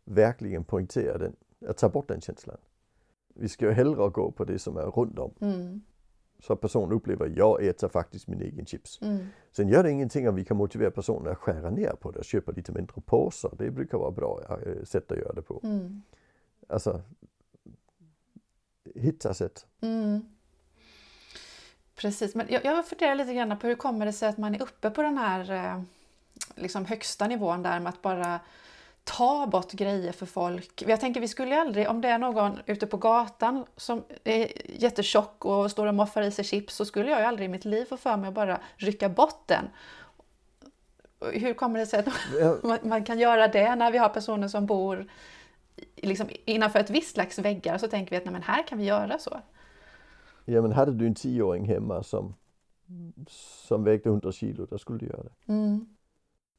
verkligen 0.04 0.64
poängterar 0.64 1.18
den, 1.18 1.36
att 1.68 1.78
ta 1.78 1.88
bort 1.88 2.08
den 2.08 2.20
känslan. 2.20 2.56
Vi 3.34 3.48
ska 3.48 3.66
ju 3.66 3.72
hellre 3.72 4.08
gå 4.08 4.30
på 4.30 4.44
det 4.44 4.58
som 4.58 4.76
är 4.76 4.82
runt 4.82 5.18
om. 5.18 5.34
Mm. 5.40 5.82
Så 6.40 6.52
att 6.52 6.60
personen 6.60 6.92
upplever 6.92 7.26
att 7.26 7.36
jag 7.36 7.64
äter 7.64 7.88
faktiskt 7.88 8.28
min 8.28 8.42
egen 8.42 8.66
chips. 8.66 9.02
Mm. 9.02 9.26
Sen 9.50 9.68
gör 9.68 9.82
det 9.82 9.90
ingenting 9.90 10.28
om 10.28 10.34
vi 10.34 10.44
kan 10.44 10.56
motivera 10.56 10.90
personen 10.90 11.32
att 11.32 11.38
skära 11.38 11.70
ner 11.70 11.92
på 12.00 12.10
det 12.10 12.18
och 12.18 12.24
köpa 12.24 12.52
lite 12.52 12.72
mindre 12.72 13.00
påsar. 13.00 13.54
Det 13.58 13.70
brukar 13.70 13.98
vara 13.98 14.10
bra 14.10 14.58
sätt 14.84 15.12
att 15.12 15.18
göra 15.18 15.32
det 15.32 15.42
på. 15.42 15.60
Mm. 15.62 16.02
Alltså, 16.68 17.02
hitta 18.94 19.34
sätt. 19.34 19.66
Mm. 19.80 20.20
Precis, 21.94 22.34
men 22.34 22.46
jag, 22.50 22.64
jag 22.64 22.86
funderar 22.86 23.14
lite 23.14 23.34
grann 23.34 23.58
på 23.58 23.66
hur 23.66 23.74
kommer 23.74 24.06
det 24.06 24.12
sig 24.12 24.28
att 24.28 24.38
man 24.38 24.54
är 24.54 24.62
uppe 24.62 24.90
på 24.90 25.02
den 25.02 25.18
här 25.18 25.50
eh, 25.50 25.82
liksom 26.54 26.84
högsta 26.84 27.26
nivån 27.26 27.62
där 27.62 27.80
med 27.80 27.90
att 27.90 28.02
bara 28.02 28.40
ta 29.04 29.46
bort 29.46 29.72
grejer 29.72 30.12
för 30.12 30.26
folk. 30.26 30.82
Jag 30.86 31.00
tänker 31.00 31.20
vi 31.20 31.28
skulle 31.28 31.60
aldrig, 31.60 31.88
om 31.88 32.00
det 32.00 32.08
är 32.08 32.18
någon 32.18 32.58
ute 32.66 32.86
på 32.86 32.96
gatan 32.96 33.64
som 33.76 34.04
är 34.24 34.52
jättetjock 34.82 35.44
och 35.44 35.70
står 35.70 35.86
och 35.86 35.94
moffar 35.94 36.22
i 36.22 36.30
sig 36.30 36.44
chips 36.44 36.74
så 36.74 36.84
skulle 36.84 37.10
jag 37.10 37.20
ju 37.20 37.26
aldrig 37.26 37.44
i 37.44 37.48
mitt 37.48 37.64
liv 37.64 37.84
få 37.84 37.96
för 37.96 38.16
mig 38.16 38.28
att 38.28 38.34
bara 38.34 38.60
rycka 38.76 39.08
bort 39.08 39.42
den. 39.46 39.64
Hur 41.32 41.54
kommer 41.54 41.78
det 41.78 41.86
sig 41.86 42.04
att 42.06 42.84
man 42.84 43.04
kan 43.04 43.18
göra 43.18 43.48
det 43.48 43.74
när 43.74 43.92
vi 43.92 43.98
har 43.98 44.08
personer 44.08 44.48
som 44.48 44.66
bor 44.66 45.06
liksom 45.96 46.28
innanför 46.44 46.78
ett 46.78 46.90
visst 46.90 47.14
slags 47.14 47.38
väggar 47.38 47.78
så 47.78 47.88
tänker 47.88 48.10
vi 48.10 48.16
att 48.16 48.24
nej, 48.24 48.32
men 48.32 48.42
här 48.42 48.66
kan 48.66 48.78
vi 48.78 48.84
göra 48.84 49.18
så. 49.18 49.40
Ja 50.44 50.62
men 50.62 50.72
hade 50.72 50.92
du 50.92 51.06
en 51.06 51.14
tioåring 51.14 51.64
hemma 51.64 52.02
som, 52.02 52.34
som 53.28 53.84
vägde 53.84 54.08
100 54.08 54.32
kilo, 54.32 54.66
då 54.70 54.78
skulle 54.78 54.98
du 54.98 55.06
göra 55.06 55.22
det. 55.22 55.52
Mm. 55.52 55.91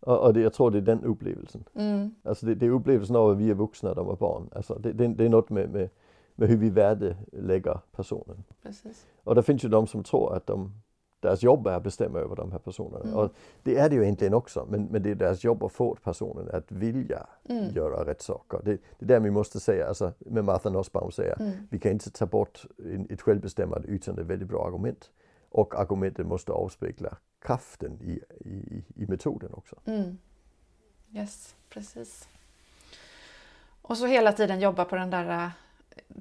Och, 0.05 0.19
och 0.19 0.33
det, 0.33 0.41
jag 0.41 0.53
tror 0.53 0.71
det 0.71 0.77
är 0.77 0.81
den 0.81 1.03
upplevelsen. 1.03 1.63
Mm. 1.73 2.15
Alltså 2.23 2.45
det, 2.45 2.55
det 2.55 2.65
är 2.65 2.69
upplevelsen 2.69 3.15
av 3.15 3.29
att 3.29 3.37
vi 3.37 3.49
är 3.49 3.53
vuxna, 3.53 3.93
de 3.93 4.09
är 4.09 4.15
barn. 4.15 4.49
Alltså 4.55 4.75
det, 4.75 4.93
det, 4.93 5.07
det 5.07 5.25
är 5.25 5.29
något 5.29 5.49
med, 5.49 5.69
med, 5.69 5.89
med 6.35 6.49
hur 6.49 6.57
vi 6.57 6.69
värdelägger 6.69 7.79
personen. 7.91 8.43
Precis. 8.63 9.05
Och 9.23 9.35
det 9.35 9.43
finns 9.43 9.65
ju 9.65 9.69
de 9.69 9.87
som 9.87 10.03
tror 10.03 10.35
att 10.35 10.47
de, 10.47 10.71
deras 11.19 11.43
jobb 11.43 11.67
är 11.67 11.75
att 11.75 11.83
bestämma 11.83 12.19
över 12.19 12.35
de 12.35 12.51
här 12.51 12.59
personerna. 12.59 13.03
Mm. 13.03 13.15
Och 13.15 13.31
det 13.63 13.77
är 13.77 13.89
det 13.89 13.95
ju 13.95 14.03
egentligen 14.03 14.33
också, 14.33 14.67
men, 14.69 14.85
men 14.85 15.03
det 15.03 15.11
är 15.11 15.15
deras 15.15 15.43
jobb 15.43 15.63
att 15.63 15.71
få 15.71 15.95
personen 16.03 16.49
att 16.53 16.71
vilja 16.71 17.27
mm. 17.49 17.73
göra 17.73 18.05
rätt 18.05 18.21
saker. 18.21 18.59
Det, 18.63 18.71
det 18.71 19.05
är 19.05 19.07
där 19.07 19.19
vi 19.19 19.31
måste 19.31 19.59
säga, 19.59 19.87
alltså 19.87 20.11
med 20.19 20.45
Martha 20.45 20.69
Nussbaum 20.69 21.11
säger, 21.11 21.41
mm. 21.41 21.51
vi 21.69 21.79
kan 21.79 21.91
inte 21.91 22.11
ta 22.11 22.25
bort 22.25 22.65
ett 23.09 23.21
självbestämmande 23.21 23.87
utan 23.87 24.19
ett 24.19 24.25
väldigt 24.25 24.49
bra 24.49 24.67
argument. 24.67 25.11
Och 25.53 25.75
argumentet 25.75 26.25
måste 26.25 26.51
avspegla 26.51 27.17
kraften 27.45 27.99
i, 28.01 28.19
i, 28.49 28.83
i 28.95 29.05
metoden 29.05 29.53
också. 29.53 29.75
Mm. 29.85 30.17
Yes, 31.11 31.55
precis. 31.69 32.27
Och 33.81 33.97
så 33.97 34.05
hela 34.05 34.31
tiden 34.31 34.59
jobba 34.59 34.85
på 34.85 34.95
den 34.95 35.09
där, 35.09 35.51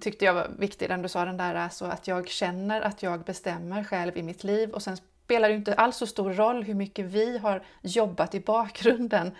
tyckte 0.00 0.24
jag 0.24 0.34
var 0.34 0.50
viktig, 0.58 0.88
den 0.88 1.02
du 1.02 1.08
sa, 1.08 1.24
den 1.24 1.36
där 1.36 1.68
så 1.68 1.84
att 1.84 2.08
jag 2.08 2.28
känner 2.28 2.80
att 2.80 3.02
jag 3.02 3.20
bestämmer 3.20 3.84
själv 3.84 4.16
i 4.16 4.22
mitt 4.22 4.44
liv 4.44 4.70
och 4.70 4.82
sen 4.82 4.96
spelar 4.96 5.48
det 5.48 5.54
inte 5.54 5.74
alls 5.74 5.96
så 5.96 6.06
stor 6.06 6.32
roll 6.32 6.62
hur 6.62 6.74
mycket 6.74 7.06
vi 7.06 7.38
har 7.38 7.62
jobbat 7.82 8.34
i 8.34 8.40
bakgrunden 8.40 9.30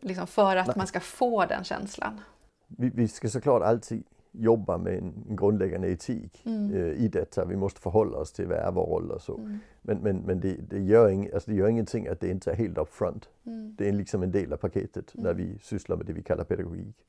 liksom 0.00 0.26
för 0.26 0.56
att 0.56 0.66
Nej. 0.66 0.76
man 0.76 0.86
ska 0.86 1.00
få 1.00 1.46
den 1.46 1.64
känslan. 1.64 2.20
Vi, 2.66 2.90
vi 2.90 3.08
ska 3.08 3.28
såklart 3.28 3.62
alltid 3.62 4.04
jobba 4.32 4.78
med 4.78 4.98
en, 4.98 5.36
grundläggande 5.36 5.88
etik 5.88 6.42
mm. 6.46 6.74
eh, 6.74 7.04
i 7.04 7.08
detta. 7.08 7.44
Vi 7.44 7.56
måste 7.56 7.80
förhålla 7.80 8.18
oss 8.18 8.32
till 8.32 8.46
vad 8.46 8.58
är 8.58 8.72
vår 8.72 8.86
roll 8.86 9.10
och 9.10 9.22
så. 9.22 9.36
Mm. 9.36 9.58
Men, 9.82 9.98
men, 9.98 10.16
men 10.16 10.40
det, 10.40 10.56
det, 10.70 10.80
gör 10.80 11.08
ing, 11.08 11.30
alltså 11.34 11.50
det 11.50 11.56
gör 11.56 11.68
ingenting 11.68 12.08
att 12.08 12.20
det 12.20 12.28
inte 12.28 12.50
är 12.50 12.54
helt 12.54 12.78
upfront. 12.78 13.28
Mm. 13.46 13.74
Det 13.78 13.88
är 13.88 13.92
liksom 13.92 14.22
en 14.22 14.32
del 14.32 14.52
av 14.52 14.56
paketet 14.56 15.12
när 15.14 15.34
vi 15.34 15.58
sysslar 15.62 15.96
med 15.96 16.06
det 16.06 16.12
vi 16.12 16.22
kallar 16.22 16.44
pedagogik. 16.44 17.06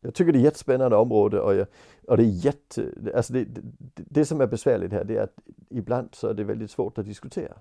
Jag 0.00 0.14
tycker 0.14 0.32
det 0.32 0.38
är 0.38 0.40
ett 0.40 0.44
jättespännande 0.44 0.96
område 0.96 1.40
och, 1.40 1.54
jag, 1.54 1.66
och 2.06 2.16
det 2.16 2.22
är 2.22 2.46
jätte, 2.46 2.92
alltså 3.14 3.32
det, 3.32 3.44
det, 3.44 3.62
det, 3.94 4.24
som 4.24 4.40
är 4.40 4.46
besvärligt 4.46 4.92
här 4.92 5.04
det 5.04 5.16
är 5.16 5.22
att 5.22 5.38
ibland 5.70 6.08
så 6.12 6.28
är 6.28 6.34
det 6.34 6.44
väldigt 6.44 6.70
svårt 6.70 6.98
att 6.98 7.04
diskutera. 7.04 7.58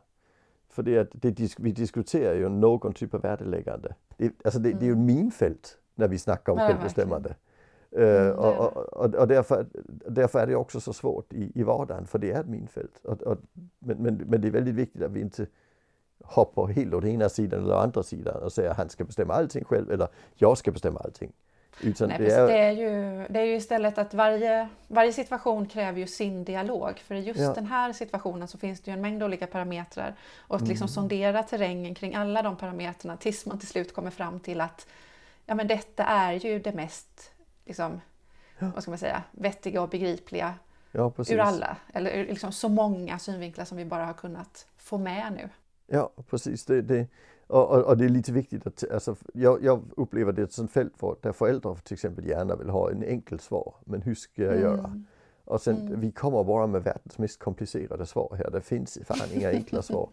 För 0.69 0.83
det 0.83 0.97
att 0.97 1.09
det, 1.11 1.59
vi 1.59 1.71
diskuterar 1.71 2.35
ju 2.35 2.49
någon 2.49 2.93
typ 2.93 3.13
av 3.13 3.21
värdeläggande. 3.21 3.95
Det, 4.17 4.31
alltså 4.45 4.59
det, 4.59 4.71
det 4.71 4.85
är 4.85 4.87
ju 4.87 4.91
ett 4.91 4.97
minfält 4.97 5.77
när 5.95 6.07
vi 6.07 6.17
snackar 6.17 6.53
om 6.53 6.59
ja, 6.59 6.67
självbestämmande. 6.67 7.29
Verkligen. 7.29 7.45
Mm, 7.95 8.31
och, 8.31 8.77
och, 8.77 9.15
och 9.15 9.27
därför, 9.27 9.65
därför, 10.07 10.39
är 10.39 10.47
det 10.47 10.55
också 10.55 10.79
så 10.79 10.93
svårt 10.93 11.33
i, 11.33 11.51
i 11.55 11.63
vardagen, 11.63 12.07
för 12.07 12.19
det 12.19 12.31
är 12.31 12.39
ett 12.39 12.47
minfält. 12.47 13.05
Och, 13.05 13.37
men, 13.79 13.97
men, 13.97 14.15
men, 14.15 14.41
det 14.41 14.47
är 14.47 14.51
väldigt 14.51 14.75
viktigt 14.75 15.01
att 15.01 15.11
vi 15.11 15.21
inte 15.21 15.45
hoppar 16.23 16.67
helt 16.67 16.93
åt 16.93 17.05
ena 17.05 17.29
sidan 17.29 17.63
eller 17.63 17.75
andra 17.75 18.03
sidan 18.03 18.43
och 18.43 18.53
säger 18.53 18.69
att 18.69 18.77
han 18.77 18.89
ska 18.89 19.03
bestämma 19.03 19.33
allting 19.33 19.63
själv 19.63 19.91
eller 19.91 20.07
jag 20.35 20.57
ska 20.57 20.71
bestämma 20.71 20.99
allting. 20.99 21.31
Utan 21.81 22.09
Nej, 22.09 22.17
det, 22.19 22.31
är... 22.31 22.47
Det, 22.47 22.57
är 22.57 22.71
ju, 22.71 23.25
det 23.29 23.39
är 23.39 23.45
ju 23.45 23.55
istället 23.55 23.97
att 23.97 24.13
varje, 24.13 24.69
varje 24.87 25.13
situation 25.13 25.65
kräver 25.65 25.99
ju 25.99 26.07
sin 26.07 26.43
dialog. 26.43 26.99
För 26.99 27.15
i 27.15 27.19
just 27.19 27.39
ja. 27.39 27.53
den 27.53 27.65
här 27.65 27.93
situationen 27.93 28.47
så 28.47 28.57
finns 28.57 28.81
det 28.81 28.91
ju 28.91 28.93
en 28.93 29.01
mängd 29.01 29.23
olika 29.23 29.47
parametrar. 29.47 30.15
Och 30.37 30.55
att 30.55 30.61
mm. 30.61 30.69
liksom 30.69 30.87
sondera 30.87 31.43
terrängen 31.43 31.95
kring 31.95 32.15
alla 32.15 32.41
de 32.41 32.55
parametrarna 32.55 33.17
tills 33.17 33.45
man 33.45 33.59
till 33.59 33.67
slut 33.67 33.93
kommer 33.93 34.11
fram 34.11 34.39
till 34.39 34.61
att 34.61 34.87
ja, 35.45 35.55
men 35.55 35.67
detta 35.67 36.03
är 36.03 36.33
ju 36.33 36.59
det 36.59 36.73
mest 36.73 37.31
liksom, 37.65 38.01
ja. 38.59 38.71
vad 38.73 38.83
ska 38.83 38.91
man 38.91 38.97
säga, 38.97 39.23
vettiga 39.31 39.81
och 39.81 39.89
begripliga 39.89 40.53
ja, 40.91 41.13
ur 41.29 41.39
alla, 41.39 41.77
eller 41.93 42.11
ur 42.11 42.27
liksom 42.27 42.51
så 42.51 42.69
många 42.69 43.19
synvinklar 43.19 43.65
som 43.65 43.77
vi 43.77 43.85
bara 43.85 44.05
har 44.05 44.13
kunnat 44.13 44.67
få 44.77 44.97
med 44.97 45.33
nu. 45.33 45.49
Ja, 45.87 46.11
precis. 46.29 46.65
Det, 46.65 46.81
det, 46.81 47.07
och, 47.47 47.71
och, 47.71 47.83
och, 47.83 47.97
det 47.97 48.05
är 48.05 48.09
lite 48.09 48.31
viktigt 48.31 48.67
att, 48.67 48.83
alltså, 48.91 49.15
jag, 49.33 49.63
jag 49.63 49.83
upplever 49.97 50.33
det 50.33 50.51
som 50.51 50.67
fält 50.67 50.93
för, 50.97 51.15
där 51.21 51.31
föräldrar 51.31 51.75
till 51.75 51.93
exempel 51.93 52.25
gärna 52.25 52.55
vill 52.55 52.69
ha 52.69 52.91
en 52.91 53.03
enkel 53.03 53.39
svar, 53.39 53.75
men 53.85 54.01
hur 54.01 54.15
ska 54.15 54.41
jag 54.41 54.51
mm. 54.51 54.63
göra? 54.63 55.01
Och 55.45 55.61
sen, 55.61 55.77
mm. 55.87 55.99
vi 55.99 56.11
kommer 56.11 56.43
bara 56.43 56.67
med 56.67 56.83
världens 56.83 57.17
mest 57.17 57.39
komplicerade 57.39 58.05
svar 58.05 58.35
här. 58.37 58.51
Det 58.51 58.61
finns 58.61 58.99
fan 59.05 59.27
inga 59.33 59.49
enkla 59.49 59.81
svar. 59.81 60.09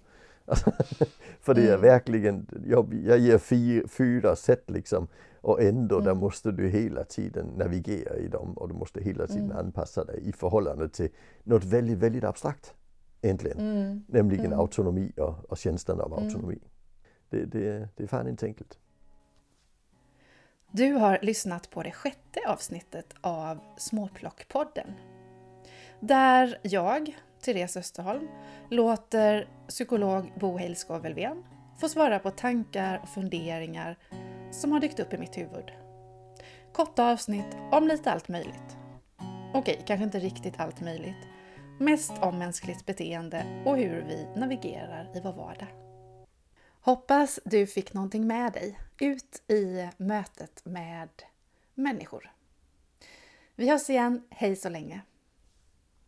Alltså, 0.46 0.72
för 1.40 1.54
det 1.54 1.62
är 1.62 1.68
mm. 1.68 1.80
verkligen, 1.80 2.46
jag, 2.66 2.94
jag 2.94 3.18
ger 3.18 3.38
fyra, 3.38 3.88
fyra 3.88 4.36
sätt 4.36 4.70
liksom 4.70 5.08
och 5.42 5.62
ändå 5.62 5.94
mm. 5.94 6.04
där 6.04 6.14
måste 6.14 6.52
du 6.52 6.68
hela 6.68 7.04
tiden 7.04 7.46
navigera 7.46 8.16
i 8.16 8.28
dem 8.28 8.52
och 8.52 8.68
du 8.68 8.74
måste 8.74 9.02
hela 9.02 9.26
tiden 9.26 9.44
mm. 9.44 9.56
anpassa 9.56 10.04
dig 10.04 10.28
i 10.28 10.32
förhållande 10.32 10.88
till 10.88 11.08
något 11.42 11.64
väldigt, 11.64 11.98
väldigt 11.98 12.24
abstrakt 12.24 12.74
egentligen. 13.22 13.58
Mm. 13.58 14.04
Nämligen 14.08 14.46
mm. 14.46 14.58
autonomi 14.58 15.12
och, 15.16 15.50
och 15.50 15.58
känslan 15.58 16.00
av 16.00 16.12
mm. 16.12 16.24
autonomi. 16.24 16.58
Det, 17.30 17.44
det, 17.44 17.88
det 17.96 18.02
är 18.02 18.06
fan 18.06 18.28
inte 18.28 18.46
enkelt. 18.46 18.78
Du 20.70 20.92
har 20.92 21.18
lyssnat 21.22 21.70
på 21.70 21.82
det 21.82 21.92
sjätte 21.92 22.40
avsnittet 22.46 23.14
av 23.20 23.58
Småplockpodden. 23.76 24.92
Där 26.00 26.58
jag, 26.62 27.16
Therese 27.44 27.76
Österholm, 27.76 28.28
låter 28.70 29.48
psykolog 29.68 30.32
Bo 30.40 30.58
Heilskov 30.58 31.06
få 31.80 31.88
svara 31.88 32.18
på 32.18 32.30
tankar 32.30 33.00
och 33.02 33.08
funderingar 33.08 33.98
som 34.52 34.72
har 34.72 34.80
dykt 34.80 35.00
upp 35.00 35.14
i 35.14 35.18
mitt 35.18 35.38
huvud. 35.38 35.72
Korta 36.72 37.12
avsnitt 37.12 37.56
om 37.72 37.88
lite 37.88 38.12
allt 38.12 38.28
möjligt. 38.28 38.76
Okej, 39.54 39.82
kanske 39.86 40.04
inte 40.04 40.18
riktigt 40.18 40.60
allt 40.60 40.80
möjligt. 40.80 41.26
Mest 41.80 42.12
om 42.20 42.38
mänskligt 42.38 42.86
beteende 42.86 43.62
och 43.66 43.76
hur 43.76 44.02
vi 44.02 44.40
navigerar 44.40 45.10
i 45.14 45.20
vår 45.20 45.32
vardag. 45.32 45.68
Hoppas 46.80 47.40
du 47.44 47.66
fick 47.66 47.94
någonting 47.94 48.26
med 48.26 48.52
dig 48.52 48.78
ut 49.00 49.50
i 49.50 49.88
mötet 49.96 50.64
med 50.64 51.08
människor. 51.74 52.32
Vi 53.54 53.70
hörs 53.70 53.90
igen, 53.90 54.22
hej 54.30 54.56
så 54.56 54.68
länge! 54.68 55.00